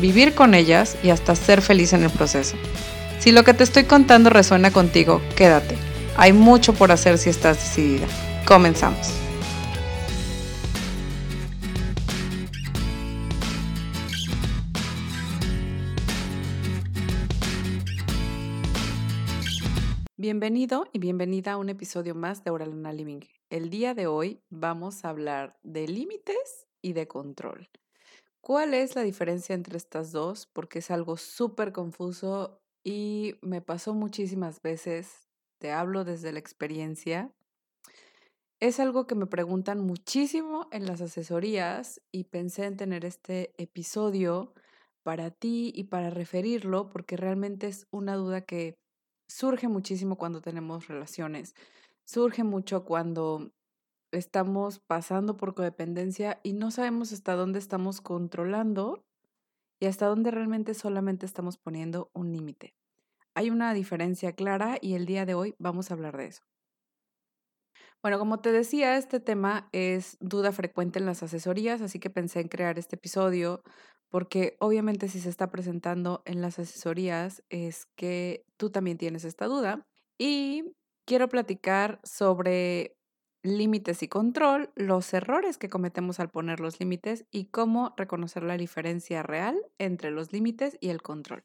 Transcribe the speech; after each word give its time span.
vivir 0.00 0.34
con 0.34 0.54
ellas 0.54 0.96
y 1.02 1.10
hasta 1.10 1.34
ser 1.34 1.62
feliz 1.62 1.92
en 1.92 2.04
el 2.04 2.10
proceso. 2.10 2.56
Si 3.18 3.32
lo 3.32 3.44
que 3.44 3.54
te 3.54 3.64
estoy 3.64 3.84
contando 3.84 4.30
resuena 4.30 4.70
contigo, 4.70 5.20
quédate. 5.36 5.76
Hay 6.16 6.32
mucho 6.32 6.72
por 6.72 6.92
hacer 6.92 7.18
si 7.18 7.30
estás 7.30 7.56
decidida. 7.56 8.06
Comenzamos. 8.46 9.12
Bienvenido 20.16 20.88
y 20.92 20.98
bienvenida 20.98 21.52
a 21.52 21.56
un 21.56 21.68
episodio 21.68 22.14
más 22.14 22.42
de 22.42 22.50
Oralana 22.50 22.92
Living. 22.92 23.20
El 23.50 23.70
día 23.70 23.94
de 23.94 24.08
hoy 24.08 24.40
vamos 24.50 25.04
a 25.04 25.10
hablar 25.10 25.56
de 25.62 25.86
límites 25.86 26.66
y 26.82 26.92
de 26.92 27.06
control. 27.06 27.68
¿Cuál 28.48 28.72
es 28.72 28.96
la 28.96 29.02
diferencia 29.02 29.54
entre 29.54 29.76
estas 29.76 30.10
dos? 30.10 30.46
Porque 30.46 30.78
es 30.78 30.90
algo 30.90 31.18
súper 31.18 31.70
confuso 31.70 32.62
y 32.82 33.34
me 33.42 33.60
pasó 33.60 33.92
muchísimas 33.92 34.62
veces, 34.62 35.28
te 35.58 35.70
hablo 35.70 36.02
desde 36.02 36.32
la 36.32 36.38
experiencia. 36.38 37.30
Es 38.58 38.80
algo 38.80 39.06
que 39.06 39.14
me 39.14 39.26
preguntan 39.26 39.80
muchísimo 39.80 40.66
en 40.72 40.86
las 40.86 41.02
asesorías 41.02 42.00
y 42.10 42.24
pensé 42.24 42.64
en 42.64 42.78
tener 42.78 43.04
este 43.04 43.52
episodio 43.62 44.54
para 45.02 45.30
ti 45.30 45.70
y 45.74 45.84
para 45.84 46.08
referirlo 46.08 46.88
porque 46.88 47.18
realmente 47.18 47.66
es 47.66 47.86
una 47.90 48.14
duda 48.14 48.46
que 48.46 48.78
surge 49.28 49.68
muchísimo 49.68 50.16
cuando 50.16 50.40
tenemos 50.40 50.88
relaciones. 50.88 51.54
Surge 52.06 52.44
mucho 52.44 52.86
cuando 52.86 53.52
estamos 54.12 54.78
pasando 54.80 55.36
por 55.36 55.54
codependencia 55.54 56.40
y 56.42 56.52
no 56.52 56.70
sabemos 56.70 57.12
hasta 57.12 57.34
dónde 57.34 57.58
estamos 57.58 58.00
controlando 58.00 59.04
y 59.80 59.86
hasta 59.86 60.06
dónde 60.06 60.30
realmente 60.30 60.74
solamente 60.74 61.26
estamos 61.26 61.58
poniendo 61.58 62.10
un 62.14 62.32
límite. 62.32 62.74
Hay 63.34 63.50
una 63.50 63.72
diferencia 63.74 64.32
clara 64.32 64.78
y 64.80 64.94
el 64.94 65.06
día 65.06 65.24
de 65.24 65.34
hoy 65.34 65.54
vamos 65.58 65.90
a 65.90 65.94
hablar 65.94 66.16
de 66.16 66.26
eso. 66.26 66.42
Bueno, 68.02 68.18
como 68.18 68.40
te 68.40 68.52
decía, 68.52 68.96
este 68.96 69.20
tema 69.20 69.68
es 69.72 70.16
duda 70.20 70.52
frecuente 70.52 70.98
en 70.98 71.06
las 71.06 71.22
asesorías, 71.22 71.80
así 71.80 71.98
que 71.98 72.10
pensé 72.10 72.40
en 72.40 72.48
crear 72.48 72.78
este 72.78 72.96
episodio 72.96 73.62
porque 74.08 74.56
obviamente 74.60 75.08
si 75.08 75.20
se 75.20 75.28
está 75.28 75.50
presentando 75.50 76.22
en 76.24 76.40
las 76.40 76.58
asesorías 76.58 77.42
es 77.50 77.86
que 77.96 78.44
tú 78.56 78.70
también 78.70 78.98
tienes 78.98 79.24
esta 79.24 79.46
duda 79.46 79.86
y 80.16 80.72
quiero 81.04 81.28
platicar 81.28 82.00
sobre 82.04 82.97
límites 83.42 84.02
y 84.02 84.08
control, 84.08 84.70
los 84.74 85.12
errores 85.14 85.58
que 85.58 85.68
cometemos 85.68 86.20
al 86.20 86.30
poner 86.30 86.60
los 86.60 86.80
límites 86.80 87.26
y 87.30 87.46
cómo 87.46 87.94
reconocer 87.96 88.42
la 88.42 88.56
diferencia 88.56 89.22
real 89.22 89.56
entre 89.78 90.10
los 90.10 90.32
límites 90.32 90.76
y 90.80 90.88
el 90.88 91.02
control. 91.02 91.44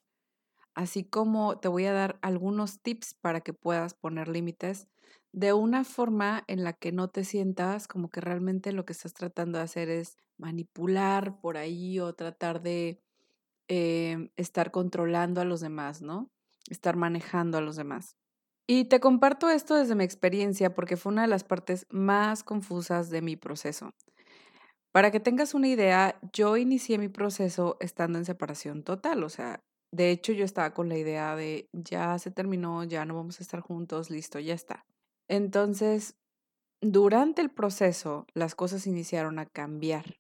Así 0.76 1.04
como 1.04 1.60
te 1.60 1.68
voy 1.68 1.86
a 1.86 1.94
dar 1.94 2.18
algunos 2.22 2.82
tips 2.82 3.14
para 3.14 3.42
que 3.42 3.54
puedas 3.54 3.94
poner 3.94 4.28
límites 4.28 4.88
de 5.32 5.54
una 5.54 5.84
forma 5.84 6.44
en 6.48 6.64
la 6.64 6.74
que 6.74 6.92
no 6.92 7.10
te 7.10 7.24
sientas 7.24 7.88
como 7.88 8.10
que 8.10 8.22
realmente 8.22 8.72
lo 8.72 8.86
que 8.86 8.94
estás 8.94 9.14
tratando 9.14 9.58
de 9.58 9.64
hacer 9.66 9.90
es 9.90 10.18
manipular 10.38 11.40
por 11.42 11.58
ahí 11.58 12.00
o 12.00 12.14
tratar 12.14 12.62
de 12.62 13.00
eh, 13.68 14.30
estar 14.36 14.72
controlando 14.72 15.42
a 15.42 15.46
los 15.46 15.62
demás, 15.62 16.02
¿no? 16.02 16.32
Estar 16.70 16.96
manejando 16.96 17.58
a 17.58 17.62
los 17.62 17.76
demás. 17.76 18.16
Y 18.76 18.86
te 18.86 19.00
comparto 19.00 19.52
esto 19.52 19.76
desde 19.76 19.94
mi 19.94 20.04
experiencia 20.04 20.74
porque 20.74 20.98
fue 20.98 21.12
una 21.12 21.22
de 21.22 21.28
las 21.28 21.44
partes 21.44 21.86
más 21.92 22.44
confusas 22.44 23.12
de 23.12 23.22
mi 23.22 23.36
proceso. 23.36 23.94
Para 24.92 25.12
que 25.12 25.20
tengas 25.20 25.54
una 25.54 25.68
idea, 25.68 26.20
yo 26.34 26.58
inicié 26.58 26.98
mi 26.98 27.08
proceso 27.08 27.78
estando 27.80 28.18
en 28.18 28.26
separación 28.26 28.82
total, 28.82 29.24
o 29.24 29.30
sea, 29.30 29.60
de 29.92 30.10
hecho 30.10 30.34
yo 30.34 30.44
estaba 30.44 30.74
con 30.74 30.90
la 30.90 30.98
idea 30.98 31.36
de 31.36 31.70
ya 31.72 32.18
se 32.18 32.32
terminó, 32.32 32.84
ya 32.84 33.06
no 33.06 33.14
vamos 33.14 33.40
a 33.40 33.44
estar 33.44 33.60
juntos, 33.60 34.10
listo, 34.10 34.40
ya 34.40 34.56
está. 34.56 34.88
Entonces, 35.28 36.16
durante 36.82 37.44
el 37.44 37.52
proceso, 37.52 38.26
las 38.34 38.56
cosas 38.56 38.88
iniciaron 38.88 39.38
a 39.38 39.46
cambiar. 39.46 40.18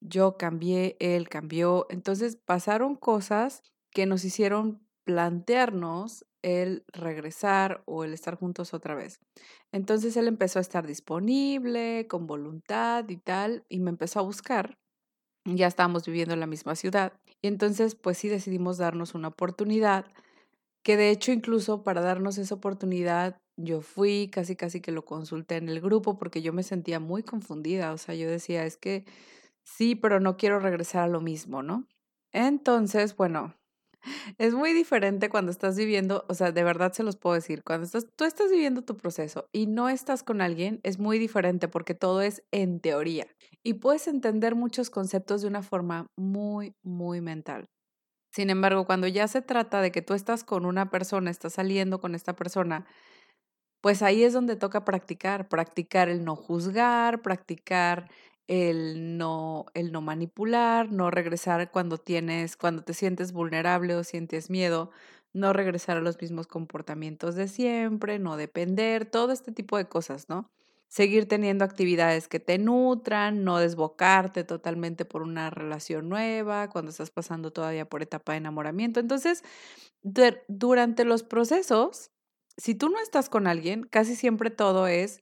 Yo 0.00 0.38
cambié, 0.38 0.96
él 1.00 1.28
cambió, 1.28 1.86
entonces 1.90 2.36
pasaron 2.36 2.96
cosas 2.96 3.62
que 3.90 4.06
nos 4.06 4.24
hicieron 4.24 4.80
plantearnos 5.04 6.24
el 6.42 6.84
regresar 6.92 7.82
o 7.86 8.04
el 8.04 8.12
estar 8.12 8.36
juntos 8.36 8.74
otra 8.74 8.94
vez. 8.94 9.20
Entonces 9.72 10.16
él 10.16 10.28
empezó 10.28 10.58
a 10.58 10.62
estar 10.62 10.86
disponible, 10.86 12.06
con 12.08 12.26
voluntad 12.26 13.08
y 13.08 13.16
tal, 13.16 13.64
y 13.68 13.80
me 13.80 13.90
empezó 13.90 14.20
a 14.20 14.22
buscar. 14.22 14.78
Ya 15.44 15.66
estábamos 15.66 16.04
viviendo 16.06 16.34
en 16.34 16.40
la 16.40 16.46
misma 16.46 16.74
ciudad. 16.74 17.12
Y 17.42 17.48
entonces, 17.48 17.94
pues 17.94 18.18
sí 18.18 18.28
decidimos 18.28 18.78
darnos 18.78 19.14
una 19.14 19.28
oportunidad, 19.28 20.06
que 20.82 20.96
de 20.96 21.10
hecho 21.10 21.32
incluso 21.32 21.82
para 21.82 22.00
darnos 22.00 22.38
esa 22.38 22.54
oportunidad, 22.54 23.40
yo 23.56 23.82
fui, 23.82 24.28
casi 24.32 24.56
casi 24.56 24.80
que 24.80 24.92
lo 24.92 25.04
consulté 25.04 25.56
en 25.56 25.68
el 25.68 25.80
grupo, 25.80 26.18
porque 26.18 26.42
yo 26.42 26.52
me 26.52 26.62
sentía 26.62 27.00
muy 27.00 27.22
confundida. 27.22 27.92
O 27.92 27.98
sea, 27.98 28.14
yo 28.14 28.28
decía, 28.28 28.64
es 28.64 28.76
que 28.76 29.04
sí, 29.64 29.94
pero 29.94 30.20
no 30.20 30.36
quiero 30.36 30.60
regresar 30.60 31.04
a 31.04 31.08
lo 31.08 31.20
mismo, 31.20 31.62
¿no? 31.62 31.86
Entonces, 32.32 33.16
bueno, 33.16 33.54
es 34.38 34.54
muy 34.54 34.72
diferente 34.72 35.28
cuando 35.28 35.50
estás 35.50 35.76
viviendo, 35.76 36.24
o 36.28 36.34
sea, 36.34 36.52
de 36.52 36.64
verdad 36.64 36.92
se 36.92 37.02
los 37.02 37.16
puedo 37.16 37.34
decir, 37.34 37.62
cuando 37.64 37.86
estás, 37.86 38.06
tú 38.16 38.24
estás 38.24 38.50
viviendo 38.50 38.82
tu 38.82 38.96
proceso 38.96 39.46
y 39.52 39.66
no 39.66 39.88
estás 39.88 40.22
con 40.22 40.40
alguien, 40.40 40.80
es 40.82 40.98
muy 40.98 41.18
diferente 41.18 41.68
porque 41.68 41.94
todo 41.94 42.22
es 42.22 42.42
en 42.52 42.80
teoría 42.80 43.26
y 43.62 43.74
puedes 43.74 44.08
entender 44.08 44.54
muchos 44.54 44.90
conceptos 44.90 45.42
de 45.42 45.48
una 45.48 45.62
forma 45.62 46.06
muy, 46.16 46.74
muy 46.82 47.20
mental. 47.20 47.66
Sin 48.32 48.50
embargo, 48.50 48.86
cuando 48.86 49.08
ya 49.08 49.26
se 49.28 49.42
trata 49.42 49.80
de 49.82 49.90
que 49.92 50.02
tú 50.02 50.14
estás 50.14 50.44
con 50.44 50.64
una 50.64 50.90
persona, 50.90 51.30
estás 51.30 51.54
saliendo 51.54 52.00
con 52.00 52.14
esta 52.14 52.36
persona, 52.36 52.86
pues 53.80 54.02
ahí 54.02 54.24
es 54.24 54.32
donde 54.32 54.56
toca 54.56 54.84
practicar, 54.84 55.48
practicar 55.48 56.08
el 56.08 56.24
no 56.24 56.36
juzgar, 56.36 57.22
practicar 57.22 58.10
el 58.50 59.16
no, 59.16 59.66
el 59.74 59.92
no 59.92 60.00
manipular, 60.00 60.90
no 60.90 61.12
regresar 61.12 61.70
cuando 61.70 61.98
tienes, 61.98 62.56
cuando 62.56 62.82
te 62.82 62.94
sientes 62.94 63.30
vulnerable 63.32 63.94
o 63.94 64.02
sientes 64.02 64.50
miedo, 64.50 64.90
no 65.32 65.52
regresar 65.52 65.96
a 65.96 66.00
los 66.00 66.20
mismos 66.20 66.48
comportamientos 66.48 67.36
de 67.36 67.46
siempre, 67.46 68.18
no 68.18 68.36
depender, 68.36 69.06
todo 69.06 69.30
este 69.32 69.52
tipo 69.52 69.76
de 69.76 69.88
cosas, 69.88 70.28
¿no? 70.28 70.50
Seguir 70.88 71.28
teniendo 71.28 71.64
actividades 71.64 72.26
que 72.26 72.40
te 72.40 72.58
nutran, 72.58 73.44
no 73.44 73.58
desbocarte 73.58 74.42
totalmente 74.42 75.04
por 75.04 75.22
una 75.22 75.50
relación 75.50 76.08
nueva, 76.08 76.68
cuando 76.70 76.90
estás 76.90 77.12
pasando 77.12 77.52
todavía 77.52 77.88
por 77.88 78.02
etapa 78.02 78.32
de 78.32 78.38
enamoramiento. 78.38 78.98
Entonces, 78.98 79.44
durante 80.48 81.04
los 81.04 81.22
procesos, 81.22 82.10
si 82.56 82.74
tú 82.74 82.88
no 82.88 82.98
estás 82.98 83.28
con 83.28 83.46
alguien, 83.46 83.84
casi 83.84 84.16
siempre 84.16 84.50
todo 84.50 84.88
es 84.88 85.20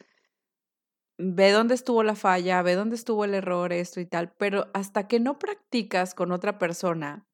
ve 1.19 1.51
dónde 1.53 1.75
estuvo 1.75 2.03
la 2.03 2.15
falla, 2.15 2.63
ve 2.63 2.75
dónde 2.75 2.97
estuvo 2.97 3.25
el 3.25 3.35
error, 3.35 3.73
esto 3.73 4.01
y 4.01 4.07
tal, 4.07 4.33
pero 4.39 4.69
hasta 4.75 5.09
que 5.09 5.21
no 5.21 5.39
practicas 5.39 6.15
con 6.15 6.33
otra 6.33 6.59
persona, 6.59 7.29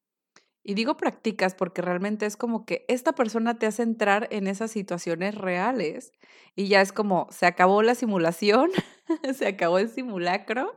y 0.65 0.75
digo 0.75 0.97
practicas 0.97 1.55
porque 1.55 1.83
realmente 1.83 2.25
es 2.27 2.37
como 2.37 2.65
que 2.65 2.87
esta 2.89 3.13
persona 3.13 3.59
te 3.59 3.67
hace 3.67 3.83
entrar 3.83 4.29
en 4.31 4.47
esas 4.47 4.71
situaciones 4.71 5.35
reales 5.35 6.13
y 6.57 6.69
ya 6.69 6.81
es 6.81 6.93
como, 6.93 7.29
se 7.31 7.45
acabó 7.47 7.83
la 7.83 7.95
simulación, 7.95 8.71
se 9.35 9.47
acabó 9.47 9.79
el 9.79 9.91
simulacro 9.91 10.75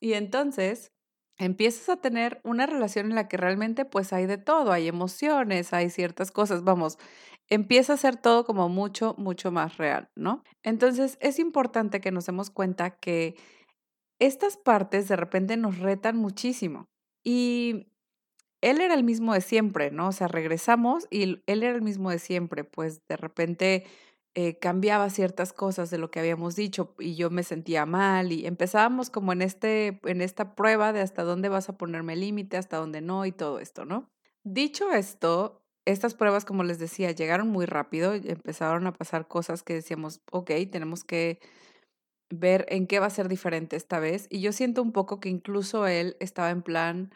y 0.00 0.14
entonces 0.14 0.92
empiezas 1.38 1.90
a 1.90 2.00
tener 2.00 2.40
una 2.44 2.66
relación 2.66 3.06
en 3.06 3.14
la 3.14 3.28
que 3.28 3.36
realmente 3.36 3.84
pues 3.84 4.12
hay 4.12 4.26
de 4.26 4.38
todo, 4.38 4.72
hay 4.72 4.88
emociones, 4.88 5.74
hay 5.74 5.90
ciertas 5.90 6.32
cosas, 6.32 6.64
vamos, 6.64 6.98
empieza 7.50 7.94
a 7.94 7.98
ser 7.98 8.16
todo 8.16 8.44
como 8.44 8.68
mucho, 8.68 9.14
mucho 9.18 9.50
más 9.50 9.76
real, 9.76 10.08
¿no? 10.16 10.42
Entonces 10.62 11.18
es 11.20 11.38
importante 11.38 12.00
que 12.00 12.12
nos 12.12 12.26
demos 12.26 12.50
cuenta 12.50 12.98
que 12.98 13.36
estas 14.20 14.56
partes 14.56 15.08
de 15.08 15.16
repente 15.16 15.56
nos 15.56 15.78
retan 15.78 16.16
muchísimo. 16.16 16.86
Y 17.24 17.88
él 18.62 18.80
era 18.80 18.94
el 18.94 19.04
mismo 19.04 19.34
de 19.34 19.40
siempre, 19.40 19.90
¿no? 19.90 20.08
O 20.08 20.12
sea, 20.12 20.28
regresamos 20.28 21.06
y 21.10 21.42
él 21.46 21.62
era 21.62 21.74
el 21.74 21.82
mismo 21.82 22.10
de 22.10 22.18
siempre, 22.18 22.64
pues 22.64 23.00
de 23.08 23.16
repente 23.16 23.84
eh, 24.34 24.58
cambiaba 24.58 25.10
ciertas 25.10 25.52
cosas 25.52 25.90
de 25.90 25.98
lo 25.98 26.10
que 26.10 26.20
habíamos 26.20 26.54
dicho 26.54 26.94
y 27.00 27.16
yo 27.16 27.30
me 27.30 27.42
sentía 27.42 27.84
mal 27.84 28.30
y 28.30 28.46
empezábamos 28.46 29.10
como 29.10 29.32
en, 29.32 29.42
este, 29.42 30.00
en 30.04 30.20
esta 30.20 30.54
prueba 30.54 30.92
de 30.92 31.00
hasta 31.00 31.24
dónde 31.24 31.48
vas 31.48 31.68
a 31.68 31.76
ponerme 31.76 32.14
límite, 32.14 32.56
hasta 32.56 32.76
dónde 32.76 33.00
no 33.00 33.26
y 33.26 33.32
todo 33.32 33.58
esto, 33.58 33.84
¿no? 33.84 34.08
Dicho 34.44 34.92
esto, 34.92 35.59
estas 35.86 36.14
pruebas, 36.14 36.44
como 36.44 36.62
les 36.64 36.78
decía, 36.78 37.10
llegaron 37.12 37.48
muy 37.48 37.66
rápido, 37.66 38.14
empezaron 38.14 38.86
a 38.86 38.92
pasar 38.92 39.28
cosas 39.28 39.62
que 39.62 39.74
decíamos, 39.74 40.20
ok, 40.30 40.50
tenemos 40.70 41.04
que 41.04 41.38
ver 42.30 42.66
en 42.68 42.86
qué 42.86 43.00
va 43.00 43.06
a 43.06 43.10
ser 43.10 43.28
diferente 43.28 43.76
esta 43.76 43.98
vez. 43.98 44.26
Y 44.30 44.40
yo 44.40 44.52
siento 44.52 44.82
un 44.82 44.92
poco 44.92 45.20
que 45.20 45.28
incluso 45.28 45.86
él 45.86 46.16
estaba 46.20 46.50
en 46.50 46.62
plan, 46.62 47.10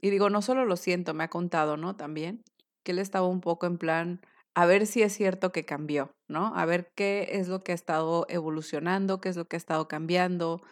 y 0.00 0.10
digo, 0.10 0.30
no 0.30 0.42
solo 0.42 0.64
lo 0.64 0.76
siento, 0.76 1.14
me 1.14 1.24
ha 1.24 1.28
contado, 1.28 1.76
¿no? 1.76 1.96
También, 1.96 2.42
que 2.84 2.92
él 2.92 2.98
estaba 2.98 3.26
un 3.28 3.40
poco 3.40 3.66
en 3.66 3.78
plan, 3.78 4.20
a 4.54 4.66
ver 4.66 4.86
si 4.86 5.02
es 5.02 5.12
cierto 5.12 5.52
que 5.52 5.64
cambió, 5.64 6.12
¿no? 6.28 6.54
A 6.54 6.64
ver 6.66 6.90
qué 6.94 7.28
es 7.32 7.48
lo 7.48 7.62
que 7.62 7.72
ha 7.72 7.74
estado 7.74 8.26
evolucionando, 8.28 9.20
qué 9.20 9.28
es 9.28 9.36
lo 9.36 9.46
que 9.46 9.56
ha 9.56 9.58
estado 9.58 9.88
cambiando. 9.88 10.62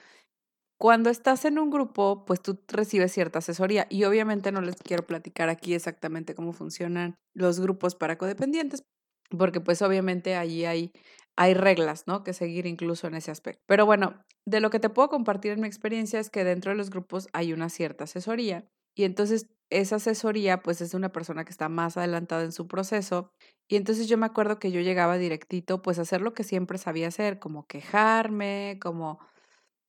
Cuando 0.82 1.10
estás 1.10 1.44
en 1.44 1.60
un 1.60 1.70
grupo, 1.70 2.24
pues 2.24 2.42
tú 2.42 2.58
recibes 2.66 3.12
cierta 3.12 3.38
asesoría 3.38 3.86
y 3.88 4.02
obviamente 4.02 4.50
no 4.50 4.60
les 4.60 4.74
quiero 4.74 5.06
platicar 5.06 5.48
aquí 5.48 5.74
exactamente 5.74 6.34
cómo 6.34 6.52
funcionan 6.52 7.14
los 7.34 7.60
grupos 7.60 7.94
para 7.94 8.18
codependientes, 8.18 8.82
porque 9.38 9.60
pues 9.60 9.80
obviamente 9.80 10.34
allí 10.34 10.64
hay 10.64 10.90
hay 11.36 11.54
reglas, 11.54 12.08
¿no? 12.08 12.24
Que 12.24 12.32
seguir 12.32 12.66
incluso 12.66 13.06
en 13.06 13.14
ese 13.14 13.30
aspecto. 13.30 13.62
Pero 13.68 13.86
bueno, 13.86 14.24
de 14.44 14.58
lo 14.58 14.70
que 14.70 14.80
te 14.80 14.90
puedo 14.90 15.08
compartir 15.08 15.52
en 15.52 15.60
mi 15.60 15.68
experiencia 15.68 16.18
es 16.18 16.30
que 16.30 16.42
dentro 16.42 16.72
de 16.72 16.76
los 16.76 16.90
grupos 16.90 17.28
hay 17.32 17.52
una 17.52 17.68
cierta 17.68 18.02
asesoría 18.02 18.66
y 18.96 19.04
entonces 19.04 19.46
esa 19.70 19.96
asesoría 19.96 20.62
pues 20.64 20.80
es 20.80 20.90
de 20.90 20.96
una 20.96 21.12
persona 21.12 21.44
que 21.44 21.52
está 21.52 21.68
más 21.68 21.96
adelantada 21.96 22.42
en 22.42 22.50
su 22.50 22.66
proceso 22.66 23.30
y 23.68 23.76
entonces 23.76 24.08
yo 24.08 24.18
me 24.18 24.26
acuerdo 24.26 24.58
que 24.58 24.72
yo 24.72 24.80
llegaba 24.80 25.16
directito 25.16 25.80
pues 25.80 26.00
a 26.00 26.02
hacer 26.02 26.22
lo 26.22 26.34
que 26.34 26.42
siempre 26.42 26.76
sabía 26.76 27.06
hacer, 27.06 27.38
como 27.38 27.68
quejarme, 27.68 28.80
como, 28.82 29.20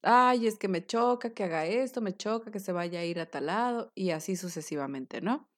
ay, 0.04 0.48
es 0.48 0.58
que 0.58 0.68
me 0.68 0.86
choca 0.86 1.32
que 1.34 1.44
haga 1.44 1.66
esto, 1.66 2.02
me 2.02 2.16
choca 2.16 2.52
que 2.52 2.60
se 2.60 2.72
vaya 2.72 3.00
a 3.00 3.06
ir 3.06 3.20
a 3.20 3.26
tal 3.26 3.48
lado 3.48 3.92
y 3.96 4.12
así 4.12 4.36
sucesivamente, 4.36 5.22
¿no? 5.22 5.50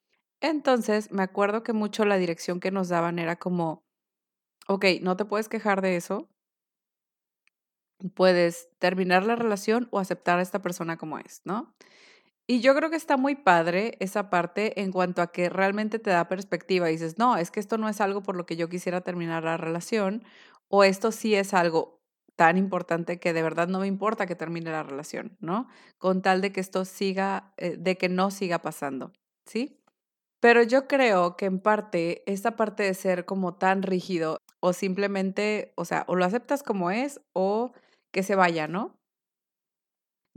Entonces 0.41 1.11
me 1.11 1.23
acuerdo 1.23 1.63
que 1.63 1.73
mucho 1.73 2.05
la 2.05 2.17
dirección 2.17 2.59
que 2.59 2.71
nos 2.71 2.89
daban 2.89 3.19
era 3.19 3.37
como, 3.37 3.83
ok, 4.67 4.85
no 5.01 5.17
te 5.17 5.25
puedes 5.25 5.49
quejar 5.49 5.81
de 5.81 5.95
eso. 5.97 6.29
Puedes 8.13 8.69
terminar 8.79 9.25
la 9.25 9.35
relación 9.35 9.87
o 9.91 9.99
aceptar 9.99 10.39
a 10.39 10.41
esta 10.41 10.61
persona 10.61 10.97
como 10.97 11.17
es, 11.17 11.41
¿no? 11.45 11.73
Y 12.47 12.61
yo 12.61 12.75
creo 12.75 12.89
que 12.91 12.95
está 12.95 13.17
muy 13.17 13.35
padre 13.35 13.97
esa 13.99 14.29
parte 14.29 14.81
en 14.81 14.91
cuanto 14.91 15.21
a 15.21 15.31
que 15.31 15.49
realmente 15.49 15.97
te 15.97 16.11
da 16.11 16.27
perspectiva 16.27 16.89
y 16.89 16.93
dices, 16.93 17.17
no, 17.17 17.37
es 17.37 17.49
que 17.51 17.59
esto 17.59 17.77
no 17.77 17.89
es 17.89 18.01
algo 18.01 18.21
por 18.21 18.35
lo 18.35 18.45
que 18.45 18.55
yo 18.55 18.69
quisiera 18.69 19.01
terminar 19.01 19.43
la 19.43 19.57
relación 19.57 20.23
o 20.67 20.83
esto 20.83 21.11
sí 21.11 21.35
es 21.35 21.53
algo 21.55 21.94
tan 22.35 22.57
importante 22.57 23.19
que 23.19 23.33
de 23.33 23.43
verdad 23.43 23.67
no 23.67 23.79
me 23.79 23.87
importa 23.87 24.25
que 24.25 24.35
termine 24.35 24.71
la 24.71 24.83
relación, 24.83 25.37
¿no? 25.39 25.67
Con 25.97 26.21
tal 26.21 26.41
de 26.41 26.51
que 26.51 26.59
esto 26.59 26.85
siga, 26.85 27.53
eh, 27.57 27.77
de 27.77 27.97
que 27.97 28.09
no 28.09 28.31
siga 28.31 28.59
pasando, 28.61 29.13
¿sí? 29.45 29.79
Pero 30.41 30.63
yo 30.63 30.87
creo 30.87 31.37
que 31.37 31.45
en 31.45 31.59
parte, 31.59 32.23
esta 32.31 32.55
parte 32.55 32.83
de 32.83 32.93
ser 32.93 33.25
como 33.25 33.55
tan 33.55 33.83
rígido 33.83 34.37
o 34.59 34.73
simplemente, 34.73 35.73
o 35.75 35.85
sea, 35.85 36.05
o 36.07 36.15
lo 36.15 36.25
aceptas 36.25 36.63
como 36.63 36.91
es 36.91 37.21
o 37.33 37.71
que 38.11 38.23
se 38.23 38.35
vaya, 38.35 38.67
¿no? 38.67 38.95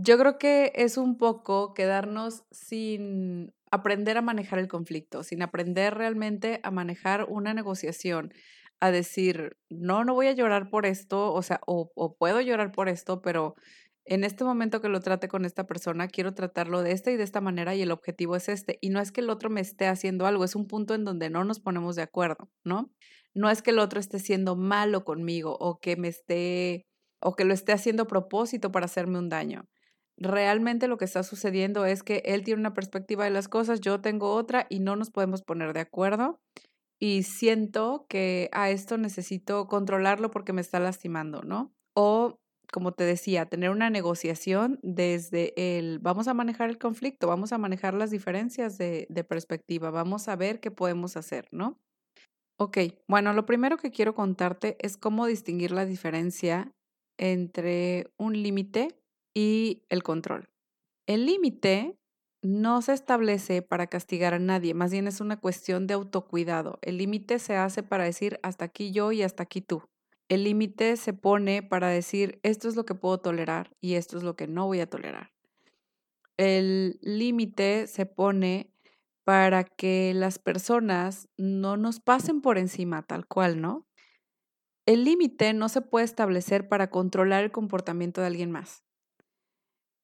Yo 0.01 0.17
creo 0.17 0.39
que 0.39 0.73
es 0.77 0.97
un 0.97 1.19
poco 1.19 1.75
quedarnos 1.75 2.45
sin 2.53 3.53
aprender 3.71 4.17
a 4.17 4.23
manejar 4.23 4.61
el 4.61 4.69
conflicto, 4.69 5.23
sin 5.25 5.43
aprender 5.43 5.95
realmente 5.95 6.61
a 6.63 6.71
manejar 6.71 7.27
una 7.29 7.53
negociación, 7.53 8.33
a 8.81 8.91
decir, 8.91 9.57
no, 9.69 10.05
no 10.05 10.15
voy 10.15 10.29
a 10.29 10.33
llorar 10.33 10.71
por 10.71 10.87
esto, 10.87 11.33
o 11.33 11.43
sea, 11.43 11.61
o, 11.67 11.91
puedo 12.19 12.41
llorar 12.41 12.73
por 12.73 12.89
esto, 12.89 13.23
pero 13.23 13.55
en 14.05 14.25
este 14.25 14.45
momento 14.45 14.81
que 14.81 14.89
lo 14.89 15.01
trate 15.01 15.29
con 15.29 15.45
esta 15.45 15.67
persona, 15.67 16.09
quiero 16.09 16.35
tratarlo 16.35 16.83
de 16.83 16.93
esta 16.93 17.11
y 17.11 17.17
de 17.17 17.25
esta 17.25 17.41
manera 17.41 17.75
y 17.75 17.83
el 17.83 17.91
objetivo 17.91 18.37
es 18.37 18.49
este. 18.49 18.79
Y 18.81 18.91
no 18.91 19.01
es 19.01 19.13
que 19.13 19.21
el 19.21 19.31
otro 19.31 19.51
me 19.51 19.61
esté 19.61 19.87
haciendo 19.87 20.27
algo, 20.27 20.45
es 20.45 20.57
un 20.57 20.67
punto 20.67 20.95
en 20.95 21.05
donde 21.05 21.31
no 21.31 21.45
nos 21.45 21.61
ponemos 21.61 21.97
de 21.97 22.03
acuerdo, 22.03 22.51
¿no? 22.65 22.91
No 23.35 23.51
es 23.51 23.63
que 23.63 23.71
el 23.71 23.79
otro 23.79 24.01
esté 24.01 24.19
siendo 24.19 24.57
malo 24.57 25.05
conmigo 25.05 25.57
o 25.61 25.79
que 25.79 25.97
me 25.97 26.09
esté 26.09 26.87
o 27.21 27.35
que 27.35 27.45
lo 27.45 27.53
esté 27.53 27.73
haciendo 27.73 28.05
a 28.05 28.07
propósito 28.07 28.71
para 28.73 28.87
hacerme 28.87 29.19
un 29.19 29.29
daño. 29.29 29.69
Realmente 30.17 30.89
lo 30.89 30.99
que 30.99 31.05
está 31.05 31.23
sucediendo 31.23 31.85
es 31.85 32.03
que 32.03 32.23
él 32.25 32.43
tiene 32.43 32.61
una 32.61 32.75
perspectiva 32.75 33.25
de 33.25 33.31
las 33.31 33.49
cosas, 33.49 33.81
yo 33.81 34.01
tengo 34.01 34.35
otra 34.35 34.67
y 34.69 34.81
no 34.81 34.97
nos 34.97 35.11
podemos 35.11 35.43
poner 35.43 35.73
de 35.75 35.81
acuerdo. 35.81 36.41
Y 37.01 37.23
siento 37.23 38.07
que 38.09 38.49
a 38.53 38.71
esto 38.71 38.99
necesito 38.99 39.69
controlarlo 39.69 40.31
porque 40.31 40.53
me 40.53 40.61
está 40.61 40.81
lastimando, 40.81 41.43
¿no? 41.43 41.73
O 41.95 42.39
como 42.73 42.93
te 42.93 43.05
decía, 43.05 43.47
tener 43.47 43.71
una 43.71 43.91
negociación 43.91 44.79
desde 44.83 45.55
el 45.79 46.01
vamos 46.01 46.29
a 46.29 46.35
manejar 46.35 46.69
el 46.69 46.79
conflicto, 46.79 47.27
vamos 47.27 47.53
a 47.53 47.59
manejar 47.59 47.95
las 47.95 48.11
diferencias 48.11 48.77
de, 48.77 49.07
de, 49.09 49.25
perspectiva, 49.25 49.91
vamos 49.91 50.29
a 50.29 50.37
ver 50.37 50.61
qué 50.61 50.71
podemos 50.71 51.17
hacer, 51.17 51.49
¿no? 51.51 51.79
Ok, 52.59 52.79
bueno, 53.07 53.33
lo 53.33 53.47
primero 53.47 53.77
que 53.79 53.91
quiero 53.91 54.15
contarte 54.15 54.77
es 54.81 54.97
cómo 54.97 55.27
distinguir 55.27 55.71
la 55.71 55.87
diferencia 55.87 56.73
entre 57.17 58.11
un 58.19 58.35
límite 58.43 59.01
y 59.35 59.85
el 59.89 60.03
control. 60.03 60.49
El 61.07 61.25
límite 61.25 61.97
no 62.43 62.83
se 62.83 62.93
establece 62.93 63.63
para 63.63 63.89
castigar 63.89 64.35
a 64.35 64.39
nadie, 64.39 64.75
más 64.75 64.93
bien 64.93 65.09
es 65.09 65.21
una 65.21 65.39
cuestión 65.39 65.87
de 65.87 65.95
autocuidado. 65.95 66.79
El 66.83 66.99
límite 66.99 67.39
se 67.39 67.57
hace 67.57 67.83
para 67.83 68.05
decir 68.05 68.39
hasta 68.43 68.65
aquí 68.67 68.93
yo 68.93 69.13
y 69.13 69.23
hasta 69.23 69.43
aquí 69.43 69.61
tú. 69.61 69.83
El 70.29 70.45
límite 70.45 70.97
se 70.97 71.15
pone 71.15 71.63
para 71.63 71.89
decir 71.89 72.39
esto 72.43 72.69
es 72.69 72.77
lo 72.77 72.85
que 72.85 72.95
puedo 72.95 73.19
tolerar 73.19 73.73
y 73.81 73.95
esto 73.95 74.19
es 74.19 74.23
lo 74.23 74.37
que 74.37 74.47
no 74.47 74.67
voy 74.67 74.81
a 74.81 74.89
tolerar. 74.89 75.33
El 76.37 76.99
límite 77.03 77.87
se 77.87 78.07
pone 78.07 78.73
para 79.25 79.65
que 79.65 80.13
las 80.15 80.39
personas 80.39 81.29
no 81.37 81.77
nos 81.77 82.01
pasen 82.01 82.41
por 82.41 82.57
encima 82.59 83.03
tal 83.03 83.27
cual, 83.27 83.61
¿no? 83.61 83.87
El 84.87 85.05
límite 85.05 85.53
no 85.53 85.69
se 85.69 85.83
puede 85.83 86.07
establecer 86.07 86.69
para 86.69 86.89
controlar 86.91 87.45
el 87.45 87.53
comportamiento 87.53 88.21
de 88.21 88.29
alguien 88.29 88.51
más. 88.51 88.88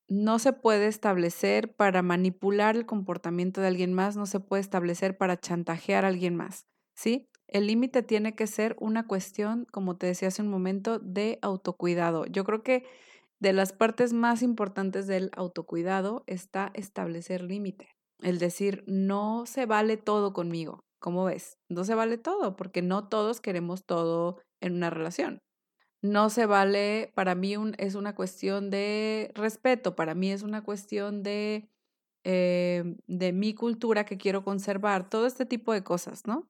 No 0.09 0.39
se 0.39 0.53
puede 0.53 0.87
establecer 0.87 1.75
para 1.75 2.03
manipular 2.03 2.77
el 2.77 2.85
comportamiento 2.87 3.61
de 3.61 3.69
alguien 3.69 3.95
más, 3.95 4.17
no 4.17 4.27
se 4.27 4.39
puede 4.41 4.61
establecer 4.61 5.17
para 5.17 5.41
chantajear 5.41 6.05
a 6.05 6.09
alguien 6.09 6.37
más, 6.37 6.67
¿sí? 6.95 7.29
El 7.49 7.67
límite 7.67 8.03
tiene 8.03 8.35
que 8.35 8.47
ser 8.47 8.77
una 8.81 9.07
cuestión, 9.07 9.67
como 9.71 9.97
te 9.97 10.07
decía 10.07 10.29
hace 10.29 10.43
un 10.43 10.49
momento, 10.49 10.99
de 10.99 11.39
autocuidado. 11.43 12.27
Yo 12.27 12.45
creo 12.45 12.63
que 12.63 12.85
de 13.41 13.53
las 13.53 13.73
partes 13.73 14.13
más 14.13 14.43
importantes 14.43 15.07
del 15.07 15.31
autocuidado 15.37 16.25
está 16.27 16.71
establecer 16.75 17.43
límite. 17.43 17.89
El 18.21 18.39
decir, 18.39 18.85
no 18.87 19.45
se 19.47 19.67
vale 19.67 19.97
todo 19.97 20.33
conmigo. 20.33 20.81
¿Cómo 20.99 21.25
ves? 21.25 21.59
No 21.69 21.85
se 21.85 21.95
vale 21.95 22.19
todo, 22.19 22.57
porque 22.57 22.83
no 22.83 23.09
todos 23.09 23.41
queremos 23.41 23.85
todo 23.85 24.39
en 24.61 24.75
una 24.75 24.91
relación. 24.91 25.39
No 26.05 26.29
se 26.29 26.45
vale, 26.45 27.13
para 27.15 27.35
mí 27.35 27.55
es 27.79 27.95
una 27.95 28.15
cuestión 28.15 28.69
de 28.69 29.33
respeto, 29.35 29.97
para 29.97 30.15
mí 30.15 30.31
es 30.31 30.43
una 30.43 30.63
cuestión 30.63 31.23
de, 31.23 31.71
eh, 32.25 32.97
de 33.07 33.33
mi 33.33 33.55
cultura 33.55 34.05
que 34.05 34.19
quiero 34.19 34.45
conservar, 34.45 35.09
todo 35.09 35.27
este 35.27 35.47
tipo 35.47 35.73
de 35.73 35.83
cosas, 35.83 36.27
¿no? 36.27 36.47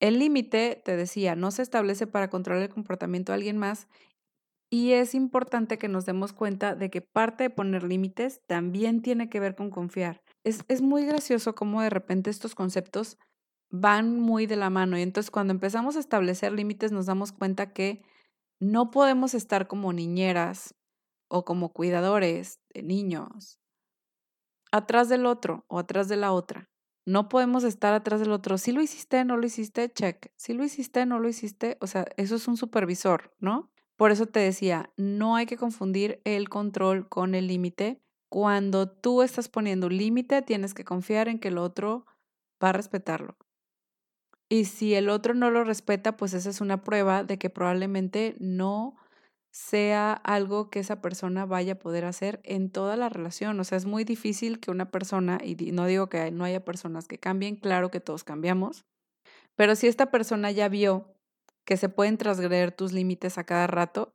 El 0.00 0.18
límite, 0.18 0.82
te 0.84 0.96
decía, 0.96 1.36
no 1.36 1.52
se 1.52 1.62
establece 1.62 2.08
para 2.08 2.28
controlar 2.28 2.64
el 2.64 2.70
comportamiento 2.70 3.30
de 3.30 3.36
alguien 3.36 3.56
más 3.56 3.86
y 4.68 4.94
es 4.94 5.14
importante 5.14 5.78
que 5.78 5.86
nos 5.86 6.04
demos 6.04 6.32
cuenta 6.32 6.74
de 6.74 6.90
que 6.90 7.02
parte 7.02 7.44
de 7.44 7.50
poner 7.50 7.84
límites 7.84 8.40
también 8.48 9.02
tiene 9.02 9.28
que 9.28 9.38
ver 9.38 9.54
con 9.54 9.70
confiar. 9.70 10.24
Es, 10.42 10.64
es 10.66 10.82
muy 10.82 11.06
gracioso 11.06 11.54
cómo 11.54 11.82
de 11.82 11.90
repente 11.90 12.30
estos 12.30 12.56
conceptos 12.56 13.16
van 13.72 14.20
muy 14.20 14.46
de 14.46 14.56
la 14.56 14.70
mano 14.70 14.98
y 14.98 15.02
entonces 15.02 15.30
cuando 15.30 15.52
empezamos 15.52 15.96
a 15.96 16.00
establecer 16.00 16.52
límites 16.52 16.92
nos 16.92 17.06
damos 17.06 17.32
cuenta 17.32 17.72
que 17.72 18.02
no 18.60 18.90
podemos 18.90 19.34
estar 19.34 19.66
como 19.66 19.92
niñeras 19.92 20.74
o 21.28 21.44
como 21.44 21.72
cuidadores 21.72 22.60
de 22.72 22.82
niños 22.82 23.58
atrás 24.70 25.08
del 25.08 25.26
otro 25.26 25.64
o 25.68 25.78
atrás 25.78 26.08
de 26.08 26.16
la 26.16 26.32
otra. 26.32 26.70
No 27.04 27.28
podemos 27.28 27.64
estar 27.64 27.94
atrás 27.94 28.20
del 28.20 28.30
otro. 28.30 28.58
Si 28.58 28.70
lo 28.70 28.80
hiciste, 28.80 29.24
no 29.24 29.36
lo 29.36 29.46
hiciste, 29.46 29.90
check. 29.90 30.30
Si 30.36 30.52
lo 30.52 30.64
hiciste, 30.64 31.04
no 31.04 31.18
lo 31.18 31.28
hiciste, 31.28 31.76
o 31.80 31.86
sea, 31.86 32.06
eso 32.16 32.36
es 32.36 32.46
un 32.46 32.56
supervisor, 32.56 33.34
¿no? 33.40 33.72
Por 33.96 34.12
eso 34.12 34.26
te 34.26 34.40
decía, 34.40 34.92
no 34.96 35.34
hay 35.34 35.46
que 35.46 35.56
confundir 35.56 36.20
el 36.24 36.48
control 36.48 37.08
con 37.08 37.34
el 37.34 37.48
límite. 37.48 38.00
Cuando 38.28 38.88
tú 38.88 39.22
estás 39.22 39.48
poniendo 39.48 39.88
un 39.88 39.96
límite, 39.96 40.42
tienes 40.42 40.74
que 40.74 40.84
confiar 40.84 41.28
en 41.28 41.38
que 41.38 41.48
el 41.48 41.58
otro 41.58 42.06
va 42.62 42.68
a 42.68 42.72
respetarlo. 42.72 43.36
Y 44.52 44.66
si 44.66 44.92
el 44.94 45.08
otro 45.08 45.32
no 45.32 45.50
lo 45.50 45.64
respeta, 45.64 46.18
pues 46.18 46.34
esa 46.34 46.50
es 46.50 46.60
una 46.60 46.84
prueba 46.84 47.24
de 47.24 47.38
que 47.38 47.48
probablemente 47.48 48.36
no 48.38 48.98
sea 49.50 50.12
algo 50.12 50.68
que 50.68 50.78
esa 50.78 51.00
persona 51.00 51.46
vaya 51.46 51.72
a 51.72 51.78
poder 51.78 52.04
hacer 52.04 52.38
en 52.44 52.68
toda 52.68 52.96
la 52.98 53.08
relación. 53.08 53.58
O 53.58 53.64
sea, 53.64 53.78
es 53.78 53.86
muy 53.86 54.04
difícil 54.04 54.60
que 54.60 54.70
una 54.70 54.90
persona, 54.90 55.40
y 55.42 55.54
no 55.72 55.86
digo 55.86 56.10
que 56.10 56.30
no 56.32 56.44
haya 56.44 56.66
personas 56.66 57.08
que 57.08 57.16
cambien, 57.16 57.56
claro 57.56 57.90
que 57.90 58.00
todos 58.00 58.24
cambiamos, 58.24 58.84
pero 59.56 59.74
si 59.74 59.86
esta 59.86 60.10
persona 60.10 60.50
ya 60.50 60.68
vio 60.68 61.16
que 61.64 61.78
se 61.78 61.88
pueden 61.88 62.18
transgredir 62.18 62.72
tus 62.72 62.92
límites 62.92 63.38
a 63.38 63.44
cada 63.44 63.66
rato, 63.66 64.12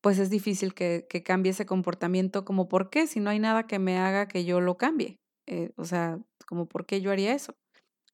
pues 0.00 0.18
es 0.18 0.30
difícil 0.30 0.72
que, 0.72 1.06
cambie 1.22 1.50
ese 1.50 1.66
comportamiento 1.66 2.46
como 2.46 2.66
por 2.66 2.88
qué, 2.88 3.06
si 3.06 3.20
no 3.20 3.28
hay 3.28 3.40
nada 3.40 3.66
que 3.66 3.78
me 3.78 3.98
haga 3.98 4.26
que 4.26 4.46
yo 4.46 4.62
lo 4.62 4.78
cambie. 4.78 5.18
Eh, 5.46 5.72
o 5.76 5.84
sea, 5.84 6.18
como 6.46 6.64
por 6.64 6.86
qué 6.86 7.02
yo 7.02 7.10
haría 7.10 7.34
eso. 7.34 7.54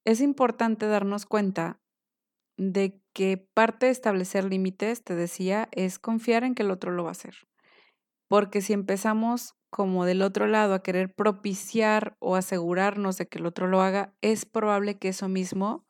Es 0.09 0.23
importante 0.23 0.87
darnos 0.87 1.27
cuenta 1.27 1.83
de 2.57 2.99
que 3.13 3.37
parte 3.37 3.85
de 3.85 3.93
establecer 3.93 4.43
límites, 4.45 5.05
te 5.05 5.15
decía, 5.15 5.69
es 5.71 5.99
confiar 5.99 6.45
en 6.45 6.55
que 6.55 6.63
el 6.63 6.71
otro 6.71 6.93
lo 6.93 7.03
va 7.03 7.11
a 7.11 7.13
hacer. 7.13 7.35
Porque 8.27 8.63
si 8.63 8.73
empezamos 8.73 9.53
como 9.69 10.07
del 10.07 10.23
otro 10.23 10.47
lado 10.47 10.73
a 10.73 10.83
querer 10.83 11.13
propiciar 11.15 12.17
o 12.21 12.37
asegurarnos 12.37 13.19
de 13.19 13.27
que 13.27 13.37
el 13.37 13.45
otro 13.45 13.67
lo 13.67 13.83
haga, 13.83 14.15
es 14.23 14.47
probable 14.47 14.99
que 14.99 15.09
eso 15.09 15.29
mismo 15.29 15.85